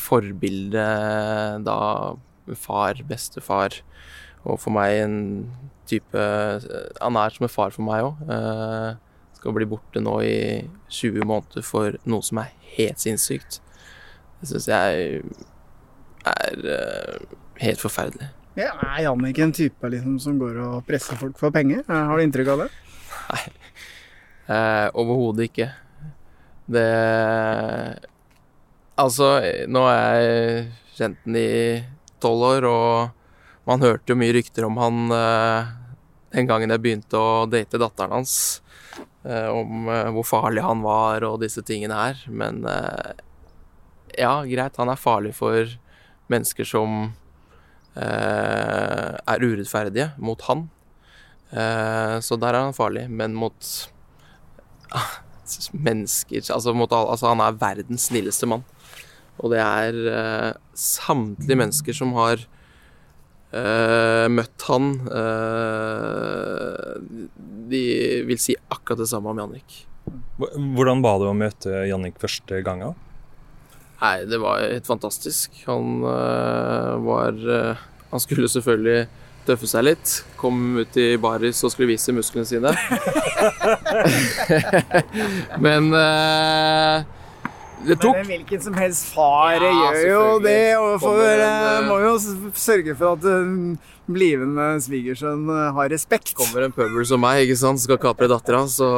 Forbilde 0.00 0.86
da 1.66 1.80
far, 2.58 3.02
bestefar. 3.06 3.80
Og 4.46 4.58
for 4.62 4.74
meg 4.74 5.02
en 5.04 5.18
type 5.90 6.22
Han 7.02 7.18
er 7.18 7.34
som 7.34 7.46
en 7.46 7.52
far 7.52 7.74
for 7.74 7.86
meg 7.86 8.06
òg. 8.06 8.22
Eh, 8.30 8.90
skal 9.40 9.56
bli 9.56 9.66
borte 9.68 10.02
nå 10.04 10.18
i 10.26 10.38
20 10.92 11.24
måneder 11.24 11.64
for 11.64 11.96
noe 12.04 12.24
som 12.26 12.42
er 12.42 12.54
helt 12.76 13.00
sinnssykt. 13.02 13.62
Det 14.40 14.48
syns 14.48 14.68
jeg 14.70 15.22
er 16.30 16.62
uh, 16.64 17.36
helt 17.60 17.82
forferdelig. 17.82 18.30
Ja, 18.58 18.72
er 18.82 19.04
Jannik 19.04 19.38
en 19.40 19.52
type 19.54 19.88
liksom, 19.92 20.18
som 20.20 20.38
går 20.40 20.58
og 20.64 20.86
presser 20.88 21.18
folk 21.20 21.38
for 21.38 21.54
penger? 21.54 21.84
Eh, 21.86 22.06
Har 22.08 22.18
du 22.18 22.24
inntrykk 22.24 22.48
av 22.54 22.64
det? 22.64 22.70
Eh, 24.50 24.86
Overhodet 24.98 25.46
ikke. 25.46 25.68
Det 26.66 26.86
Altså, 29.00 29.28
nå 29.70 29.84
har 29.86 29.94
jeg 29.96 30.64
kjent 30.98 31.20
den 31.24 31.36
i 31.38 31.52
tolv 32.20 32.42
år, 32.50 32.66
og 32.68 33.70
man 33.70 33.86
hørte 33.86 34.12
jo 34.12 34.18
mye 34.18 34.34
rykter 34.34 34.66
om 34.66 34.76
han 34.82 35.14
eh, 35.14 35.70
den 36.34 36.50
gangen 36.50 36.74
jeg 36.74 36.82
begynte 36.82 37.16
å 37.16 37.46
date 37.48 37.80
datteren 37.80 38.18
hans. 38.18 38.34
Eh, 39.24 39.48
om 39.48 39.88
eh, 39.88 40.10
hvor 40.16 40.26
farlig 40.26 40.66
han 40.66 40.82
var 40.84 41.24
og 41.28 41.40
disse 41.44 41.62
tingene 41.64 41.96
her. 41.96 42.20
Men 42.28 42.60
eh, 42.68 43.14
ja, 44.18 44.34
greit, 44.48 44.76
han 44.80 44.90
er 44.92 45.00
farlig 45.00 45.34
for 45.38 45.70
mennesker 46.30 46.66
som 46.68 47.12
eh, 47.94 49.14
er 49.18 49.44
urettferdige 49.46 50.10
mot 50.22 50.42
han. 50.48 50.68
Eh, 51.50 52.16
så 52.22 52.38
der 52.38 52.54
er 52.54 52.68
han 52.68 52.76
farlig. 52.76 53.08
Men 53.10 53.34
mot 53.38 53.72
mennesker 55.88 56.52
altså, 56.54 56.74
mot 56.74 56.92
altså 56.92 57.30
Han 57.32 57.42
er 57.44 57.58
verdens 57.58 58.08
snilleste 58.10 58.48
mann. 58.50 58.64
Og 59.40 59.54
det 59.54 59.60
er 59.62 60.00
eh, 60.12 60.50
samtlige 60.76 61.58
mennesker 61.58 61.96
som 61.96 62.12
har 62.18 62.42
eh, 63.56 64.26
møtt 64.28 64.66
han 64.68 64.90
eh, 65.08 66.90
De 67.72 67.84
vil 68.28 68.42
si 68.42 68.56
akkurat 68.68 69.00
det 69.00 69.08
samme 69.10 69.32
om 69.32 69.40
Jannik. 69.40 69.84
Hvordan 70.40 71.04
var 71.04 71.20
det 71.22 71.30
å 71.30 71.36
møte 71.36 71.86
Jannik 71.88 72.20
første 72.20 72.60
gangen? 72.66 72.98
Nei, 74.00 74.24
det 74.24 74.38
var 74.40 74.62
helt 74.64 74.86
fantastisk. 74.86 75.62
Han 75.66 76.04
øh, 76.04 77.06
var 77.06 77.36
øh, 77.36 77.76
Han 78.10 78.20
skulle 78.20 78.48
selvfølgelig 78.48 79.06
tøffe 79.46 79.68
seg 79.70 79.84
litt. 79.84 80.14
Kom 80.40 80.78
ut 80.80 80.96
i 80.96 81.16
baris 81.20 81.62
og 81.64 81.72
skulle 81.72 81.92
vise 81.92 82.12
musklene 82.12 82.46
sine. 82.48 82.72
Men 85.64 85.92
tok 85.92 87.19
Men 87.80 88.26
hvilken 88.28 88.60
som 88.60 88.74
helst 88.76 89.08
far 89.14 89.56
Ja, 89.56 89.70
gjør 89.94 90.10
jo 90.10 90.40
det. 90.44 90.76
Og 90.76 91.00
for, 91.00 91.20
en, 91.24 91.40
eh, 91.40 91.78
eh, 91.78 91.86
må 91.88 91.96
jo 92.02 92.12
sørge 92.52 92.94
for 92.98 93.16
at 93.16 93.24
eh, 93.24 93.78
blivende 94.10 94.66
svigersønn 94.82 95.48
har 95.72 95.88
respekt. 95.88 96.34
kommer 96.34 96.66
en 96.66 96.74
pøbel 96.74 97.06
som 97.06 97.22
meg, 97.22 97.44
ikke 97.46 97.56
sant, 97.56 97.80
skal 97.80 97.96
kapre 98.02 98.28
dattera, 98.28 98.66
så 98.68 98.90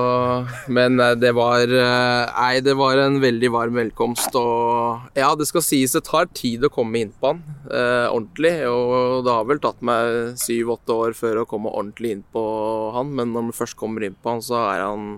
Men 0.69 0.97
det 1.21 1.35
var 1.37 1.67
Nei, 1.69 2.61
det 2.61 2.75
var 2.75 2.97
en 2.97 3.21
veldig 3.21 3.51
varm 3.53 3.77
velkomst, 3.77 4.35
og 4.35 5.15
Ja, 5.15 5.35
det 5.37 5.47
skal 5.47 5.63
sies 5.63 5.93
det 5.93 6.05
tar 6.09 6.27
tid 6.33 6.65
å 6.65 6.73
komme 6.73 6.99
inn 6.99 7.13
på 7.13 7.35
han 7.35 7.43
eh, 7.71 8.09
ordentlig, 8.09 8.67
og 8.67 9.25
det 9.27 9.37
har 9.37 9.45
vel 9.45 9.61
tatt 9.63 9.83
meg 9.85 10.35
syv-åtte 10.41 10.97
år 10.97 11.13
før 11.15 11.43
å 11.43 11.49
komme 11.49 11.71
ordentlig 11.71 12.17
inn 12.17 12.25
på 12.33 12.43
han, 12.97 13.13
men 13.15 13.35
når 13.37 13.51
man 13.51 13.61
først 13.61 13.77
kommer 13.77 14.03
inn 14.03 14.17
på 14.17 14.33
han, 14.33 14.43
så 14.43 14.65
er 14.73 14.87
han 14.89 15.11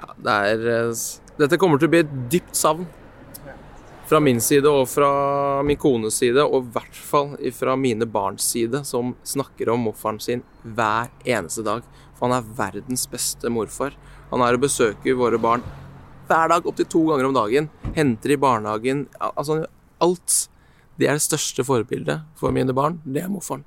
Ja, 0.00 0.14
det 0.16 0.32
er 0.56 0.90
Dette 1.40 1.56
kommer 1.56 1.80
til 1.80 1.88
å 1.88 1.92
bli 1.94 2.02
et 2.04 2.16
dypt 2.32 2.56
savn. 2.58 2.84
Fra 4.10 4.18
min 4.20 4.40
side 4.42 4.68
og 4.68 4.88
fra 4.90 5.10
min 5.64 5.78
kones 5.80 6.18
side, 6.20 6.42
og 6.42 6.66
i 6.66 6.72
hvert 6.74 6.96
fall 7.10 7.36
fra 7.54 7.76
mine 7.78 8.08
barns 8.10 8.48
side, 8.52 8.82
som 8.84 9.14
snakker 9.24 9.70
om 9.70 9.86
morfaren 9.86 10.18
sin 10.20 10.42
hver 10.64 11.08
eneste 11.24 11.64
dag. 11.64 11.86
For 12.18 12.26
han 12.26 12.36
er 12.36 12.50
verdens 12.58 13.06
beste 13.08 13.52
morfar. 13.52 13.96
Han 14.32 14.42
er 14.44 14.58
og 14.58 14.66
besøker 14.66 15.16
våre 15.18 15.38
barn 15.40 15.64
hver 16.30 16.50
dag, 16.52 16.66
opptil 16.66 16.86
to 16.86 17.02
ganger 17.08 17.26
om 17.26 17.34
dagen. 17.34 17.68
Henter 17.96 18.34
i 18.34 18.38
barnehagen. 18.38 19.06
Altså 19.30 19.64
alt. 20.02 20.36
Det 21.00 21.08
er 21.08 21.16
det 21.16 21.24
største 21.24 21.64
forbildet 21.64 22.26
for 22.38 22.52
mine 22.54 22.74
barn. 22.76 23.00
Det 23.04 23.24
er 23.24 23.32
morfaren. 23.32 23.64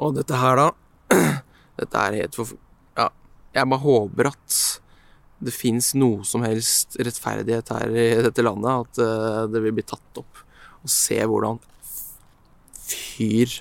Og 0.00 0.16
dette 0.16 0.38
her, 0.40 0.58
da 0.58 0.70
Dette 1.82 2.06
er 2.06 2.16
helt 2.22 2.36
for... 2.36 2.56
Ja. 2.96 3.10
Jeg 3.52 3.68
bare 3.68 3.84
håper 3.84 4.30
at 4.32 4.56
det 5.42 5.54
fins 5.54 5.92
noe 5.98 6.22
som 6.26 6.44
helst 6.46 6.96
rettferdighet 7.02 7.72
her 7.74 7.92
i 7.98 8.06
dette 8.28 8.44
landet. 8.44 8.86
At 8.86 9.02
eh, 9.02 9.42
det 9.52 9.62
vil 9.64 9.76
bli 9.76 9.84
tatt 9.86 10.22
opp. 10.22 10.42
Og 10.82 10.90
se 10.90 11.18
hvordan 11.18 11.60
fyr 12.82 13.60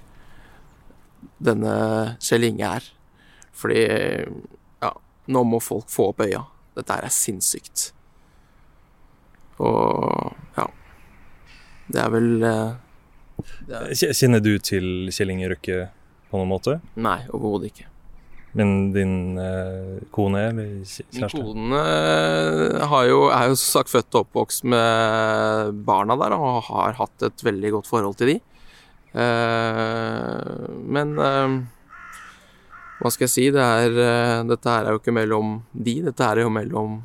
denne 1.42 1.76
Kjell 2.22 2.50
Inge 2.52 2.74
er. 2.78 2.92
Fordi 3.58 3.82
Ja, 4.82 4.94
nå 5.34 5.44
må 5.46 5.62
folk 5.62 5.90
få 5.90 6.12
opp 6.12 6.24
øya. 6.26 6.46
Dette 6.78 6.98
her 6.98 7.08
er 7.10 7.14
sinnssykt. 7.14 7.92
Og 9.62 10.32
ja. 10.58 10.68
Det 11.92 12.00
er 12.02 12.14
vel 12.14 12.32
eh, 12.48 12.78
det 13.68 13.78
er, 13.78 14.14
Kjenner 14.16 14.42
du 14.44 14.54
til 14.64 15.10
Kjell 15.14 15.34
Inge 15.34 15.52
Røkke 15.54 15.80
på 16.32 16.40
noen 16.40 16.54
måte? 16.54 16.80
Nei, 16.96 17.20
overhodet 17.34 17.74
ikke. 17.74 17.91
Men 18.54 18.92
din 18.92 19.38
eh, 19.40 20.02
kone 20.12 20.42
eller 20.50 20.72
kj- 20.84 21.06
Min 21.14 21.22
kjæreste? 21.24 21.40
kone 21.40 21.82
eh, 21.82 22.88
har 22.92 23.06
jo, 23.08 23.20
er 23.32 23.46
jo 23.48 23.56
som 23.56 23.70
sagt 23.80 23.94
født 23.94 24.16
og 24.18 24.26
oppvokst 24.26 24.66
med 24.68 25.78
barna 25.88 26.18
der 26.20 26.36
og 26.36 26.58
har 26.68 26.98
hatt 27.00 27.24
et 27.30 27.46
veldig 27.48 27.72
godt 27.78 27.88
forhold 27.88 28.18
til 28.20 28.34
de. 28.34 28.36
Eh, 29.16 30.66
men 30.98 31.14
eh, 31.20 31.56
hva 33.02 33.10
skal 33.14 33.26
jeg 33.26 33.34
si? 33.38 33.46
Det 33.56 33.64
er, 33.64 33.96
eh, 34.04 34.44
dette 34.52 34.70
her 34.76 34.86
er 34.90 34.98
jo 34.98 35.02
ikke 35.02 35.16
mellom 35.16 35.56
de, 35.72 35.96
dette 36.10 36.28
her 36.28 36.42
er 36.42 36.46
jo 36.46 36.52
mellom 36.54 37.00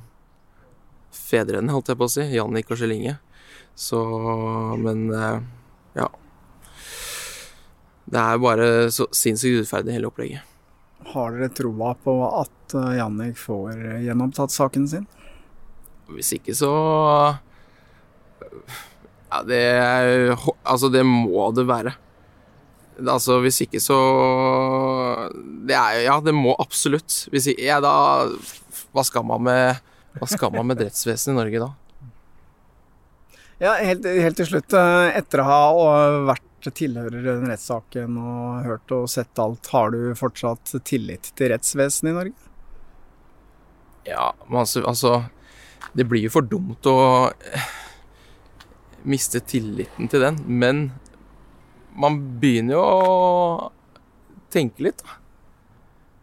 fedrene, 1.17 1.71
holdt 1.73 1.89
jeg 1.95 1.99
på 2.03 2.07
å 2.11 2.13
si. 2.13 2.27
Jannik 2.35 2.71
og 2.75 2.79
Kjell 2.83 2.93
Inge. 2.99 3.15
Så 3.77 4.03
Men 4.83 5.07
eh, 5.15 5.39
ja. 6.03 6.11
Det 8.07 8.21
er 8.23 8.39
bare 8.43 8.67
så 8.95 9.07
sinnssykt 9.15 9.61
urettferdig, 9.63 9.95
hele 9.97 10.11
opplegget. 10.11 10.43
Har 11.13 11.37
dere 11.37 11.49
troa 11.55 11.93
på 12.03 12.15
at 12.29 12.75
eh, 12.75 12.97
Jannik 12.99 13.37
får 13.39 13.75
eh, 13.77 14.01
gjenopptatt 14.07 14.51
saken 14.55 14.89
sin? 14.91 15.07
Hvis 16.11 16.33
ikke 16.37 16.55
så 16.55 16.71
Ja, 19.31 19.41
det 19.47 19.61
er 19.75 20.35
Altså, 20.65 20.91
det 20.93 21.03
må 21.07 21.49
det 21.57 21.65
være. 21.69 21.95
Altså, 22.97 23.41
hvis 23.45 23.59
ikke 23.67 23.81
så 23.83 23.97
Det 25.69 25.75
er 25.77 26.05
Ja, 26.07 26.19
det 26.25 26.33
må 26.35 26.55
absolutt. 26.63 27.27
Hvis 27.33 27.51
ikke 27.53 27.67
Ja, 27.67 27.81
da 27.85 27.93
Hva 28.95 29.05
skal 29.05 29.27
man 29.29 29.43
med 29.47 29.83
Hva 30.17 30.29
skal 30.31 30.55
man 30.55 30.71
med 30.71 30.81
rettsvesenet 30.81 31.35
i 31.35 31.41
Norge 31.41 31.61
da? 31.67 31.73
Ja, 33.61 33.75
helt, 33.81 34.05
helt 34.05 34.37
til 34.37 34.49
slutt. 34.51 34.73
eh, 34.77 35.17
Etter 35.17 35.41
å 35.41 35.49
ha 35.49 35.61
og 35.73 36.27
tilhører 36.75 37.25
den 37.25 37.47
rettssaken 37.51 38.19
og 38.21 38.67
hørt 38.67 38.93
og 38.97 39.09
sett 39.11 39.39
alt, 39.43 39.71
har 39.73 39.95
du 39.95 40.15
fortsatt 40.19 40.75
tillit 40.89 41.31
til 41.39 41.53
rettsvesenet 41.53 42.13
i 42.13 42.17
Norge? 42.17 42.53
Ja, 44.07 44.31
altså, 44.51 44.85
altså 44.87 45.25
Det 45.97 46.07
blir 46.07 46.27
jo 46.27 46.35
for 46.35 46.47
dumt 46.47 46.87
å 46.87 46.99
eh, 47.31 47.71
miste 49.07 49.41
tilliten 49.41 50.11
til 50.11 50.23
den, 50.23 50.41
men 50.47 50.89
man 51.97 52.19
begynner 52.41 52.77
jo 52.77 52.83
å 52.83 53.71
tenke 54.53 54.85
litt, 54.89 55.01
da. 55.05 55.21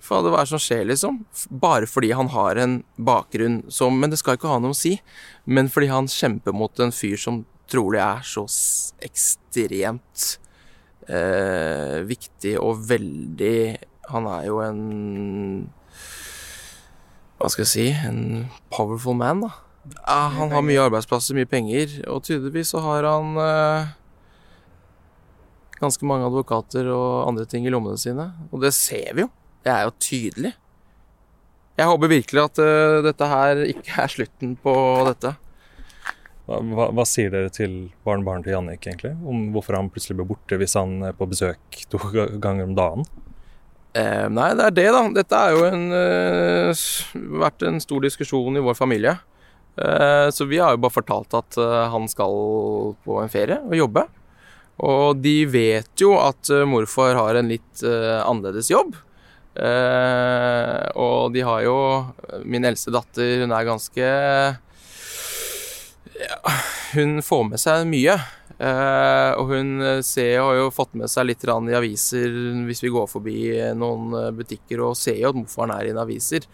For 0.03 0.19
hva 0.19 0.41
er 0.41 0.43
det 0.43 0.51
som 0.51 0.59
skjer, 0.59 0.83
liksom? 0.89 1.21
Bare 1.63 1.87
fordi 1.87 2.11
han 2.11 2.27
har 2.33 2.59
en 2.59 2.81
bakgrunn 2.99 3.61
som 3.71 3.95
Men 4.01 4.11
det 4.11 4.19
skal 4.19 4.35
ikke 4.35 4.51
ha 4.51 4.59
noe 4.59 4.75
å 4.75 4.77
si. 4.77 4.97
Men 5.45 5.71
fordi 5.71 5.87
han 5.93 6.09
kjemper 6.11 6.51
mot 6.51 6.79
en 6.83 6.91
fyr 6.91 7.15
som 7.15 7.45
trolig 7.73 8.01
er 8.03 8.23
så 8.27 8.45
ekstremt 9.03 10.27
eh, 11.09 11.99
viktig 12.07 12.55
og 12.61 12.85
veldig 12.89 13.57
Han 14.13 14.29
er 14.29 14.45
jo 14.47 14.61
en 14.63 14.83
hva 17.43 17.49
skal 17.51 17.65
jeg 17.65 17.71
si, 17.73 17.85
en 18.07 18.45
powerful 18.71 19.17
man, 19.19 19.41
da. 19.43 19.49
Ja, 19.97 20.29
han 20.31 20.53
har 20.53 20.63
mye 20.63 20.79
arbeidsplasser, 20.85 21.35
mye 21.35 21.49
penger, 21.49 21.97
og 22.07 22.21
tydeligvis 22.23 22.69
så 22.71 22.79
har 22.85 23.03
han 23.03 23.35
eh, 23.43 23.89
ganske 25.83 26.07
mange 26.07 26.29
advokater 26.29 26.87
og 26.93 27.27
andre 27.27 27.43
ting 27.49 27.67
i 27.67 27.73
lommene 27.73 27.99
sine. 27.99 28.29
Og 28.51 28.63
det 28.63 28.71
ser 28.77 29.11
vi 29.17 29.25
jo. 29.25 29.31
Det 29.63 29.73
er 29.73 29.87
jo 29.87 29.95
tydelig. 29.99 30.53
Jeg 31.79 31.89
håper 31.89 32.11
virkelig 32.11 32.43
at 32.43 32.61
uh, 32.61 33.01
dette 33.03 33.27
her 33.33 33.63
ikke 33.65 33.95
er 34.03 34.13
slutten 34.15 34.55
på 34.63 34.73
dette. 35.09 35.33
Hva, 36.43 36.89
hva, 36.91 37.05
sier 37.07 37.31
dere 37.31 37.51
til 37.55 37.75
barnebarnet 38.03 38.43
til 38.47 38.57
Jannik, 38.57 38.83
egentlig? 38.83 39.13
Om 39.23 39.51
hvorfor 39.55 39.77
han 39.79 39.91
plutselig 39.91 40.17
blir 40.19 40.27
borte 40.33 40.57
hvis 40.59 40.75
han 40.75 40.97
er 41.07 41.15
på 41.15 41.27
besøk 41.31 41.83
to 41.91 42.01
ganger 42.43 42.65
om 42.67 42.73
dagen? 42.75 43.05
Eh, 43.95 44.25
nei, 44.33 44.49
det 44.57 44.65
er 44.65 44.75
det, 44.75 44.87
da. 44.91 45.03
Dette 45.19 45.39
har 45.39 45.53
jo 45.53 45.63
en, 45.69 45.85
eh, 45.93 46.83
vært 47.45 47.63
en 47.63 47.79
stor 47.83 48.03
diskusjon 48.03 48.57
i 48.59 48.65
vår 48.65 48.75
familie. 48.75 49.15
Eh, 49.77 50.27
så 50.33 50.45
vi 50.49 50.59
har 50.59 50.75
jo 50.75 50.81
bare 50.83 50.97
fortalt 50.97 51.33
at 51.37 51.57
eh, 51.61 51.87
han 51.93 52.09
skal 52.11 52.93
på 53.05 53.21
en 53.21 53.31
ferie 53.31 53.61
og 53.63 53.77
jobbe. 53.77 54.05
Og 54.83 55.21
de 55.21 55.37
vet 55.45 56.01
jo 56.01 56.15
at 56.19 56.49
eh, 56.51 56.65
morfar 56.67 57.15
har 57.17 57.39
en 57.39 57.51
litt 57.53 57.85
eh, 57.85 58.19
annerledes 58.19 58.71
jobb. 58.73 58.97
Eh, 59.53 60.85
og 60.97 61.29
de 61.35 61.43
har 61.45 61.59
jo 61.61 61.75
Min 62.41 62.65
eldste 62.65 62.89
datter, 62.89 63.43
hun 63.43 63.51
er 63.53 63.67
ganske 63.67 64.07
Hun 66.93 67.21
får 67.25 67.43
med 67.49 67.61
seg 67.61 67.85
mye. 67.89 68.15
Uh, 68.53 69.33
og 69.41 69.49
hun 69.49 69.81
eh, 69.81 69.99
ser, 70.05 70.37
har 70.37 70.55
jo 70.55 70.67
fått 70.71 70.93
med 70.95 71.09
seg 71.09 71.25
litt 71.25 71.41
i 71.43 71.73
aviser 71.73 72.35
hvis 72.67 72.83
vi 72.83 72.91
går 72.93 73.07
forbi 73.09 73.37
eh, 73.57 73.71
noen 73.75 74.13
butikker, 74.37 74.83
og 74.85 74.95
ser 74.95 75.17
jo 75.17 75.31
at 75.31 75.39
morfaren 75.39 75.73
er 75.73 75.89
i 75.89 75.91
en 75.91 76.01
aviser. 76.03 76.45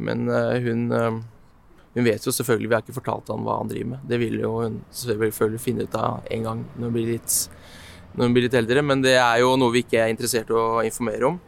Men 0.00 0.24
uh, 0.32 0.56
hun, 0.64 0.86
uh, 0.90 1.20
hun 1.92 2.08
vet 2.08 2.24
jo 2.24 2.32
selvfølgelig, 2.32 2.70
vi 2.70 2.74
har 2.78 2.84
ikke 2.84 2.96
fortalt 2.96 3.28
han 3.30 3.44
hva 3.44 3.58
han 3.60 3.70
driver 3.70 3.92
med. 3.92 4.08
Det 4.08 4.18
vil 4.22 4.40
jo 4.40 4.54
hun 4.62 4.80
selvfølgelig 4.96 5.60
finne 5.62 5.86
ut 5.86 5.98
av 6.00 6.24
en 6.32 6.48
gang 6.48 6.64
når 6.72 6.88
hun 6.88 6.96
blir 6.96 7.12
litt, 7.12 7.36
når 8.16 8.26
hun 8.26 8.38
blir 8.38 8.48
litt 8.48 8.58
eldre, 8.62 8.86
men 8.88 9.04
det 9.04 9.18
er 9.20 9.42
jo 9.44 9.52
noe 9.60 9.76
vi 9.76 9.84
ikke 9.84 10.00
er 10.00 10.14
interessert 10.14 10.50
i 10.50 10.56
å 10.56 10.80
informere 10.88 11.28
om. 11.28 11.38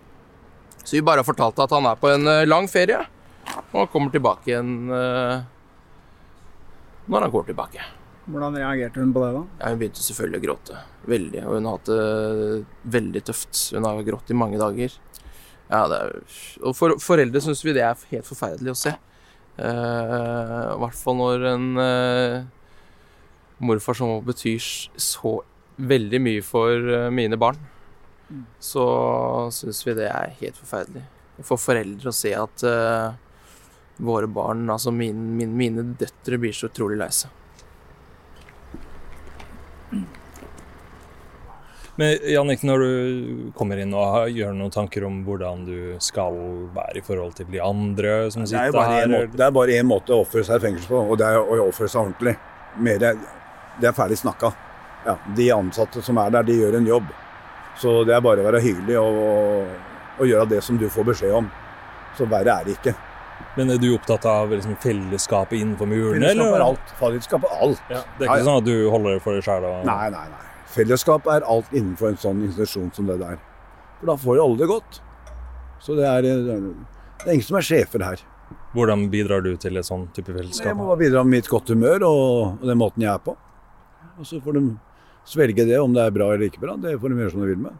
Så 0.84 0.98
vi 0.98 1.04
bare 1.06 1.24
har 1.24 1.26
fortalt 1.26 1.64
at 1.64 1.72
han 1.72 1.88
er 1.88 1.96
på 1.96 2.12
en 2.12 2.28
lang 2.44 2.68
ferie, 2.68 3.00
og 3.72 3.88
kommer 3.92 4.12
tilbake 4.12 4.52
igjen 4.52 4.92
når 7.10 7.26
han 7.26 7.34
går 7.34 7.48
tilbake. 7.50 7.86
Hvordan 8.24 8.56
reagerte 8.56 9.02
hun 9.02 9.12
på 9.12 9.20
det, 9.20 9.32
da? 9.36 9.42
Ja, 9.60 9.72
hun 9.72 9.80
begynte 9.82 10.04
selvfølgelig 10.04 10.40
å 10.40 10.44
gråte. 10.46 10.78
Veldig. 11.12 11.42
Og 11.44 11.58
hun 11.58 11.66
har 11.68 11.76
hatt 11.76 11.90
det 11.90 12.92
veldig 12.96 13.22
tøft. 13.28 13.58
Hun 13.74 13.88
har 13.88 14.06
grått 14.06 14.32
i 14.32 14.38
mange 14.38 14.60
dager. 14.60 14.94
Ja, 15.68 15.82
det 15.88 15.98
er, 15.98 16.14
og 16.62 16.76
for 16.76 16.96
foreldre 17.00 17.40
syns 17.42 17.62
vi 17.64 17.74
det 17.76 17.84
er 17.84 18.08
helt 18.10 18.28
forferdelig 18.28 18.74
å 18.74 18.78
se. 18.78 18.94
Uh, 19.54 20.74
I 20.74 20.78
hvert 20.82 20.98
fall 20.98 21.16
når 21.20 21.46
en 21.52 21.66
uh, 21.78 22.42
morfar 23.64 23.96
som 23.96 24.16
betyr 24.26 24.60
så 24.60 25.38
veldig 25.76 26.20
mye 26.22 26.44
for 26.44 26.90
uh, 26.90 27.08
mine 27.14 27.38
barn, 27.40 27.60
så 28.62 28.84
syns 29.54 29.82
vi 29.86 29.96
det 29.98 30.08
er 30.10 30.36
helt 30.40 30.58
forferdelig. 30.60 31.04
For 31.44 31.60
foreldre 31.60 32.10
å 32.10 32.14
se 32.14 32.30
at 32.38 32.62
eh, 32.62 33.14
våre 33.96 34.26
barn, 34.26 34.66
altså 34.70 34.90
min, 34.90 35.36
min, 35.36 35.56
mine 35.56 35.82
døtre, 35.98 36.38
blir 36.38 36.52
så 36.56 36.70
utrolig 36.70 36.98
lei 36.98 37.10
seg. 37.14 37.30
Men 41.96 42.16
Jannik, 42.26 42.64
når 42.66 42.78
du 42.82 43.50
kommer 43.54 43.78
inn 43.78 43.92
og 43.94 44.26
gjør 44.34 44.54
noen 44.58 44.72
tanker 44.74 45.04
om 45.06 45.20
hvordan 45.26 45.62
du 45.68 45.76
skal 46.02 46.34
være 46.74 46.98
i 46.98 47.04
forhold 47.06 47.36
til 47.38 47.46
de 47.52 47.60
andre 47.62 48.16
som 48.34 48.42
er 48.42 48.50
sitter 48.50 48.90
her 48.90 49.12
måte, 49.12 49.36
det 49.38 49.46
er 49.46 49.54
bare 49.54 49.76
én 49.78 49.86
måte 49.86 50.10
å 50.16 50.24
oppføre 50.24 50.48
seg 50.48 50.58
i 50.58 50.64
fengsel 50.66 50.90
på, 50.90 51.04
og 51.12 51.20
det 51.20 51.28
er 51.30 51.38
å 51.38 51.68
oppføre 51.68 51.92
seg 51.92 52.02
ordentlig. 52.02 52.34
Mer, 52.82 53.06
det 53.78 53.86
er 53.86 53.94
ferdig 53.94 54.18
snakka. 54.18 54.50
Ja, 55.04 55.14
de 55.38 55.50
ansatte 55.54 56.02
som 56.02 56.18
er 56.18 56.34
der, 56.34 56.48
de 56.48 56.58
gjør 56.58 56.80
en 56.80 56.90
jobb. 56.90 57.14
Så 57.78 58.00
det 58.08 58.16
er 58.16 58.22
bare 58.24 58.42
å 58.42 58.48
være 58.48 58.62
hyggelig 58.64 58.98
og, 58.98 59.70
og 60.18 60.26
gjøre 60.26 60.50
det 60.50 60.62
som 60.66 60.78
du 60.80 60.88
får 60.90 61.12
beskjed 61.12 61.38
om. 61.44 61.50
Så 62.18 62.26
verre 62.30 62.58
er 62.58 62.66
det 62.66 62.74
ikke. 62.80 62.94
Men 63.56 63.70
er 63.70 63.78
du 63.78 63.88
opptatt 63.94 64.24
av 64.26 64.50
liksom, 64.50 64.74
fellesskapet 64.82 65.60
innenfor 65.60 65.86
murene? 65.90 66.26
Fellesskap 66.26 66.56
er 66.56 66.64
alt. 66.66 66.92
Fellesskap 66.98 67.46
er 67.48 67.56
alt. 67.66 67.82
Ja, 67.90 68.02
det 68.18 68.26
er 68.26 68.32
ikke 68.32 68.48
sånn 68.48 68.60
at 68.62 68.66
du 68.66 68.74
holder 68.90 69.16
det 69.16 69.22
for 69.24 69.38
deg 69.38 69.46
sjæl? 69.46 69.66
Og... 69.68 69.80
Nei, 69.86 70.04
nei, 70.14 70.24
nei. 70.32 70.42
Fellesskap 70.74 71.28
er 71.30 71.46
alt 71.46 71.74
innenfor 71.74 72.10
en 72.10 72.18
sånn 72.18 72.42
institusjon 72.48 72.90
som 72.96 73.10
det 73.10 73.20
der. 73.22 73.38
For 74.00 74.10
da 74.10 74.16
får 74.20 74.38
jo 74.40 74.46
alle 74.48 74.60
det 74.62 74.70
godt. 74.70 75.00
Så 75.84 75.94
det 75.98 76.06
er, 76.08 76.26
det 76.26 76.56
er 77.28 77.34
ingen 77.36 77.46
som 77.46 77.60
er 77.60 77.66
sjefer 77.66 78.02
her. 78.06 78.24
Hvordan 78.74 79.06
bidrar 79.12 79.44
du 79.44 79.52
til 79.60 79.78
et 79.78 79.86
sånn 79.86 80.08
type 80.16 80.32
Jeg 80.32 80.40
fellesskap? 80.40 80.74
må 80.78 80.88
bare 80.90 81.02
bidra 81.04 81.22
med 81.22 81.38
mitt 81.38 81.50
godt 81.50 81.70
humør 81.70 82.08
og, 82.08 82.24
og 82.58 82.66
den 82.66 82.80
måten 82.80 83.06
jeg 83.06 83.12
er 83.12 83.22
på. 83.22 83.36
Og 84.18 84.26
så 84.26 84.40
får 84.42 84.58
de 84.58 84.64
svelge 85.28 85.66
det, 85.66 85.78
om 85.80 85.94
det 85.94 86.02
er 86.02 86.14
bra 86.14 86.32
eller 86.34 86.50
ikke 86.50 86.62
bra. 86.62 86.74
Det 86.80 86.96
får 87.00 87.12
de 87.14 87.22
gjøre 87.22 87.34
som 87.36 87.44
de 87.44 87.50
vil 87.52 87.62
med. 87.68 87.78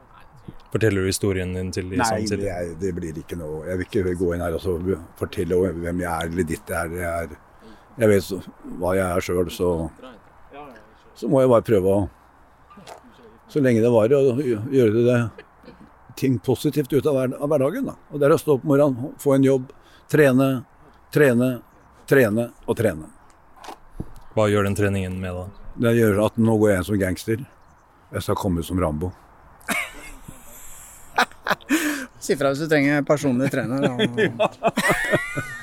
Forteller 0.74 1.04
du 1.04 1.06
historien 1.06 1.52
din 1.54 1.70
til 1.72 1.86
de 1.92 2.00
Nei, 2.00 2.26
som 2.26 2.40
det, 2.40 2.54
det 2.80 2.90
blir 2.96 3.14
ikke 3.20 3.36
noe 3.38 3.62
Jeg 3.68 3.78
vil 3.78 3.86
ikke 3.86 4.14
gå 4.18 4.32
inn 4.34 4.42
her 4.42 4.56
og 4.56 4.62
så 4.64 4.74
fortelle 5.20 5.60
hvem 5.70 6.02
jeg 6.02 6.10
er 6.10 6.32
eller 6.32 6.48
ditt 6.48 6.72
jeg 6.74 6.80
er. 6.80 6.96
Jeg, 6.98 7.28
er, 7.28 7.70
jeg 8.02 8.10
vet 8.10 8.26
så, 8.26 8.40
hva 8.80 8.96
jeg 8.98 9.06
er 9.06 9.24
sjøl, 9.28 9.50
så 9.54 9.70
Så 11.14 11.30
må 11.30 11.44
jeg 11.44 11.52
bare 11.52 11.66
prøve 11.66 11.94
å 11.94 12.02
Så 13.48 13.62
lenge 13.62 13.84
det 13.84 13.92
varer, 13.94 14.18
å 14.18 14.34
gjøre 14.74 15.06
det 15.06 15.18
ting 16.18 16.38
positivt 16.38 16.92
ut 16.92 17.06
av, 17.06 17.14
hver, 17.16 17.32
av 17.42 17.50
hverdagen. 17.50 17.88
Da. 17.90 17.94
Og 18.10 18.20
det 18.20 18.28
er 18.28 18.34
å 18.34 18.38
stå 18.38 18.54
opp 18.56 18.64
om 18.66 18.70
morgenen, 18.70 19.14
få 19.18 19.34
en 19.34 19.46
jobb, 19.46 19.70
trene, 20.10 20.48
trene, 21.14 21.48
trene 22.10 22.48
og 22.66 22.78
trene. 22.78 23.10
Hva 24.34 24.46
gjør 24.50 24.66
den 24.68 24.78
treningen 24.78 25.18
med, 25.22 25.34
da? 25.34 25.64
Det 25.86 25.94
gjør 25.98 26.20
at 26.26 26.38
nå 26.38 26.54
går 26.58 26.70
jeg 26.70 26.80
inn 26.80 26.88
som 26.88 26.98
gangster. 27.00 27.44
Jeg 28.14 28.26
skal 28.26 28.38
komme 28.38 28.62
ut 28.62 28.68
som 28.68 28.78
Rambo. 28.78 29.10
Si 32.24 32.36
fra 32.40 32.50
hvis 32.54 32.62
du 32.64 32.68
trenger 32.70 33.02
personlig 33.04 33.50
trener. 33.52 33.84
ja. 34.16 34.48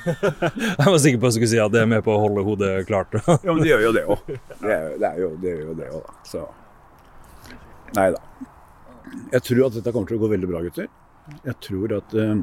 Jeg 0.06 0.86
var 0.86 0.98
sikker 1.02 1.18
på 1.22 1.26
at 1.26 1.32
du 1.32 1.36
skulle 1.40 1.50
si 1.50 1.58
at 1.62 1.72
det 1.74 1.80
er 1.82 1.88
med 1.90 2.04
på 2.06 2.14
å 2.14 2.20
holde 2.22 2.44
hodet 2.46 2.70
klart. 2.86 3.16
Ja, 3.26 3.38
men 3.50 3.62
det 3.64 3.70
gjør 3.72 3.82
jo 3.88 3.92
det 3.96 4.04
òg. 4.14 4.22
Det, 4.62 4.76
det, 5.02 5.10
jo- 5.22 5.36
det 5.42 5.54
gjør 5.56 5.64
jo 5.72 5.74
det 5.80 5.88
òg, 5.90 6.02
da. 6.06 6.14
Så 6.28 6.44
Nei 7.98 8.06
da. 8.14 8.20
Jeg 9.34 9.42
tror 9.44 9.66
at 9.66 9.74
dette 9.76 9.92
kommer 9.92 10.08
til 10.08 10.16
å 10.16 10.22
gå 10.22 10.30
veldig 10.32 10.48
bra, 10.48 10.62
gutter. 10.64 10.86
Jeg 11.44 11.56
tror 11.66 11.92
at 11.98 12.14
eh, 12.16 12.38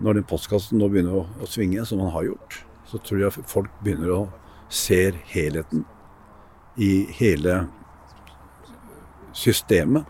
når 0.00 0.20
den 0.20 0.26
postkassen 0.30 0.78
nå 0.80 0.86
begynner 0.92 1.18
å, 1.18 1.24
å 1.42 1.48
svinge, 1.50 1.82
som 1.90 2.00
den 2.00 2.14
har 2.14 2.24
gjort, 2.30 2.60
så 2.88 3.00
tror 3.04 3.26
jeg 3.26 3.44
folk 3.50 3.74
begynner 3.84 4.14
å 4.14 4.20
se 4.72 5.00
helheten 5.34 5.82
i 6.80 6.92
hele 7.18 7.64
systemet. 9.36 10.06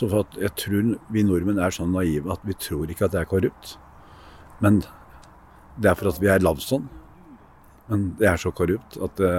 Så 0.00 0.06
for 0.08 0.24
at 0.24 0.36
jeg 0.40 0.56
tror 0.56 0.94
vi 1.12 1.22
nordmenn 1.28 1.58
er 1.60 1.74
sånn 1.76 1.90
naive 1.92 2.32
at 2.32 2.44
vi 2.48 2.54
tror 2.56 2.88
ikke 2.88 3.04
at 3.04 3.12
det 3.12 3.20
er 3.20 3.28
korrupt. 3.28 3.74
Men 4.64 4.78
det 5.76 5.90
er 5.90 5.98
for 5.98 6.08
at 6.08 6.20
vi 6.22 6.30
er 6.32 6.40
lavsånn. 6.40 6.86
Men 7.90 8.06
det 8.16 8.30
er 8.30 8.40
så 8.40 8.48
korrupt 8.56 8.96
at 8.96 9.20
det, 9.20 9.34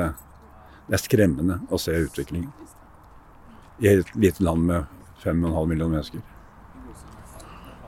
det 0.86 1.00
er 1.00 1.02
skremmende 1.02 1.58
å 1.74 1.82
se 1.82 1.97
utviklingen. 1.97 2.52
I 3.82 3.89
et 3.95 4.13
lite 4.13 4.45
land 4.45 4.69
med 4.69 4.86
5,5 5.24 5.34
millioner 5.65 5.95
mennesker. 5.95 6.21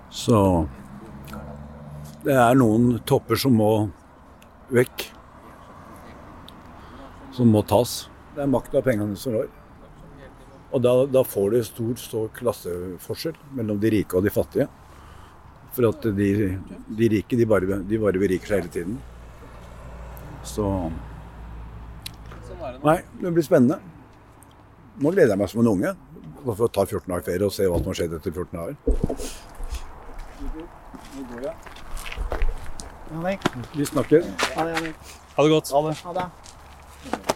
Så 0.09 0.39
det 2.25 2.33
er 2.33 2.57
noen 2.57 3.03
topper 3.05 3.37
som 3.37 3.53
må 3.61 3.73
vekk. 4.73 5.11
Som 7.37 7.53
må 7.53 7.61
tas. 7.69 8.07
Det 8.33 8.47
er 8.47 8.49
makta 8.49 8.81
og 8.81 8.89
pengene 8.89 9.19
som 9.19 9.37
rår. 9.37 9.53
Og 10.73 10.81
da, 10.81 10.93
da 11.05 11.21
får 11.27 11.53
du 11.53 11.63
stor, 11.67 11.93
stor 12.01 12.29
klasseforskjell 12.33 13.37
mellom 13.57 13.77
de 13.81 13.91
rike 13.93 14.17
og 14.17 14.25
de 14.25 14.33
fattige. 14.33 14.67
For 15.73 15.89
at 15.89 16.05
de, 16.17 16.29
de 16.97 17.09
rike 17.13 17.37
de 17.37 17.45
bare, 17.49 17.79
de 17.89 17.99
bare 18.01 18.21
beriker 18.21 18.49
seg 18.49 18.63
hele 18.63 18.73
tiden. 18.73 19.01
Så 20.43 20.67
Nei, 22.83 22.97
det 23.19 23.31
blir 23.35 23.43
spennende. 23.43 23.79
Nå 25.03 25.11
gleder 25.11 25.33
jeg 25.33 25.41
meg 25.41 25.51
som 25.51 25.61
en 25.63 25.71
unge. 25.73 25.93
Bare 26.43 26.55
For 26.57 26.67
å 26.67 26.71
ta 26.71 26.85
14 26.85 27.07
dager 27.11 27.25
ferie 27.27 27.47
og 27.47 27.55
se 27.55 27.67
hva 27.67 27.79
som 27.79 27.91
har 27.91 27.99
skjedd 27.99 28.15
etter 28.19 28.31
14 28.31 28.57
dager. 28.59 28.75
Vi 33.73 33.85
snakkes. 33.91 34.25
jeg. 34.25 34.33
Vi 34.33 34.73
Jannik. 34.73 35.13
Ha 35.35 35.43
det 35.43 35.53
godt. 35.53 35.71
Ha 35.73 36.17
det. 36.21 37.32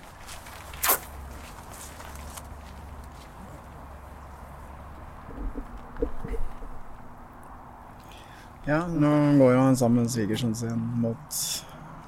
Ja, 8.68 8.82
nå 8.92 9.10
går 9.40 9.54
jo 9.54 9.60
han 9.64 9.78
sammen 9.80 10.04
med 10.04 10.12
svigersønnen 10.12 10.56
sin 10.60 10.80
mot 11.00 11.36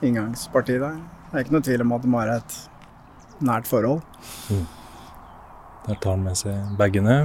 inngangspartiet 0.04 0.82
der. 0.84 0.98
Det 1.30 1.38
er 1.38 1.46
ikke 1.46 1.54
noe 1.56 1.64
tvil 1.64 1.84
om 1.86 1.94
at 1.96 2.04
de 2.04 2.10
har 2.12 2.32
et 2.34 2.56
nært 3.48 3.70
forhold. 3.70 4.02
Der 5.86 6.02
tar 6.04 6.18
han 6.18 6.26
med 6.26 6.36
seg 6.36 6.74
bagene. 6.76 7.16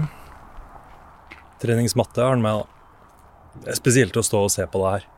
Treningsmatte 1.59 2.23
har 2.23 2.37
han 2.37 2.45
med. 2.47 2.63
da. 2.63 3.59
Det 3.65 3.75
er 3.75 3.81
spesielt 3.81 4.15
å 4.15 4.23
stå 4.23 4.45
og 4.47 4.55
se 4.55 4.69
på 4.71 4.85
det 4.85 4.93
her. 4.95 5.11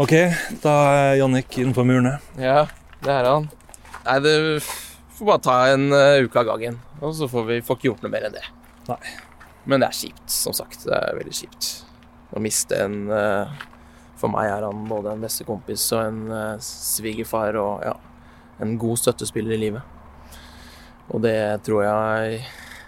OK, 0.00 0.16
da 0.64 0.74
er 0.88 1.14
Jannik 1.20 1.60
innenfor 1.60 1.84
murene. 1.84 2.16
Ja, 2.40 2.64
det 3.04 3.12
er 3.12 3.28
han. 3.28 3.52
Nei, 4.06 4.18
det 4.24 4.34
får 5.18 5.28
bare 5.28 5.44
ta 5.44 5.56
en 5.72 5.88
uh, 5.92 6.24
uke 6.24 6.40
av 6.40 6.50
gangen. 6.50 6.78
Og 7.00 7.14
så 7.16 7.28
får 7.30 7.48
vi 7.48 7.62
får 7.64 7.78
ikke 7.78 7.90
gjort 7.90 8.04
noe 8.04 8.12
mer 8.12 8.28
enn 8.28 8.36
det. 8.36 8.44
Nei. 8.90 9.00
Men 9.66 9.82
det 9.82 9.88
er 9.88 9.98
kjipt, 9.98 10.28
som 10.30 10.54
sagt. 10.56 10.84
Det 10.86 10.94
er 10.94 11.16
veldig 11.18 11.34
kjipt. 11.34 11.70
Å 12.36 12.42
miste 12.42 12.78
en 12.84 13.06
uh, 13.10 13.56
For 14.18 14.32
meg 14.32 14.50
er 14.50 14.66
han 14.66 14.86
både 14.90 15.14
en 15.14 15.24
beste 15.24 15.46
kompis 15.46 15.84
og 15.94 16.02
en 16.02 16.20
uh, 16.30 16.62
svigerfar 16.62 17.58
og 17.60 17.84
ja, 17.86 17.94
en 18.62 18.76
god 18.80 19.00
støttespiller 19.02 19.56
i 19.56 19.60
livet. 19.66 19.94
Og 21.14 21.22
det 21.22 21.38
tror 21.66 21.84
jeg 21.86 22.40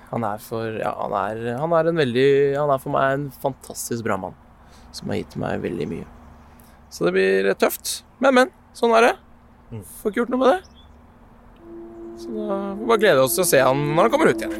han 0.08 0.24
er 0.24 0.40
for 0.42 0.78
Ja, 0.80 0.94
han 1.04 1.14
er, 1.14 1.42
han 1.60 1.74
er 1.76 1.90
en 1.90 2.00
veldig 2.00 2.28
Han 2.56 2.72
er 2.72 2.80
for 2.82 2.94
meg 2.94 3.12
en 3.14 3.26
fantastisk 3.44 4.06
bra 4.06 4.16
mann. 4.20 4.38
Som 4.92 5.12
har 5.12 5.20
gitt 5.20 5.36
meg 5.38 5.60
veldig 5.62 5.90
mye. 5.90 6.08
Så 6.90 7.04
det 7.04 7.14
blir 7.18 7.52
tøft. 7.60 8.00
Men, 8.22 8.34
men. 8.34 8.56
Sånn 8.76 8.94
er 8.96 9.10
det. 9.10 9.14
Får 10.00 10.12
ikke 10.12 10.22
gjort 10.22 10.32
noe 10.32 10.40
med 10.40 10.54
det. 10.54 10.77
Så 12.18 12.32
da 12.34 12.58
får 12.74 12.80
vi 12.80 12.86
bare 12.90 12.98
glede 12.98 13.22
oss 13.22 13.36
til 13.36 13.44
å 13.44 13.48
se 13.48 13.60
han 13.62 13.82
når 13.94 14.08
han 14.08 14.12
kommer 14.14 14.32
ut 14.32 14.42
igjen. 14.42 14.56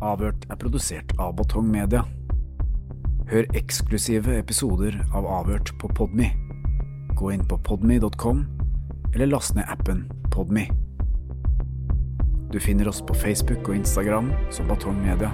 Avhørt 0.00 0.46
er 0.48 0.58
produsert 0.58 1.12
av 1.20 1.34
Batong 1.36 1.68
Media. 1.68 2.06
Hør 3.30 3.46
eksklusive 3.54 4.38
episoder 4.40 4.96
av 5.14 5.28
Avhørt 5.28 5.74
på 5.78 5.92
Podme. 5.94 6.32
Gå 7.20 7.34
inn 7.34 7.44
på 7.46 7.60
podme.com, 7.68 8.46
eller 9.12 9.28
last 9.28 9.54
ned 9.58 9.68
appen 9.68 10.06
Podme. 10.32 10.64
Du 12.50 12.58
finner 12.58 12.88
oss 12.88 13.04
på 13.06 13.14
Facebook 13.14 13.68
og 13.68 13.76
Instagram 13.76 14.32
som 14.50 14.66
Batong 14.72 14.98
Media. 15.04 15.30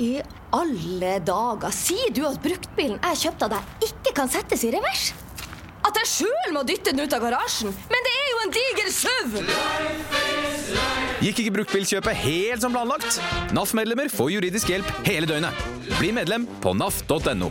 I 0.00 0.14
alle 0.56 1.18
dager, 1.22 1.72
sier 1.74 2.12
du 2.16 2.22
at 2.28 2.40
bruktbilen 2.42 2.98
jeg 3.10 3.20
kjøpte 3.26 3.46
av 3.46 3.58
deg, 3.58 3.74
ikke 3.90 4.14
kan 4.16 4.32
settes 4.32 4.64
i 4.64 4.72
revers? 4.74 5.10
At 5.86 5.96
jeg 6.02 6.10
sjøl 6.10 6.54
må 6.56 6.64
dytte 6.68 6.92
den 6.92 7.04
ut 7.04 7.14
av 7.16 7.22
garasjen? 7.24 7.72
Men 7.92 8.06
det 8.06 8.14
er 8.16 8.30
jo 8.30 8.40
en 8.44 8.54
diger 8.56 8.90
SUV! 8.96 9.36
Gikk 11.20 11.42
ikke 11.42 11.52
bruktbilkjøpet 11.58 12.16
helt 12.22 12.64
som 12.64 12.72
planlagt? 12.72 13.20
NAF-medlemmer 13.52 14.08
får 14.12 14.32
juridisk 14.38 14.72
hjelp 14.72 14.88
hele 15.04 15.28
døgnet. 15.28 15.64
Bli 15.98 16.14
medlem 16.16 16.48
på 16.64 16.72
naf.no. 16.76 17.50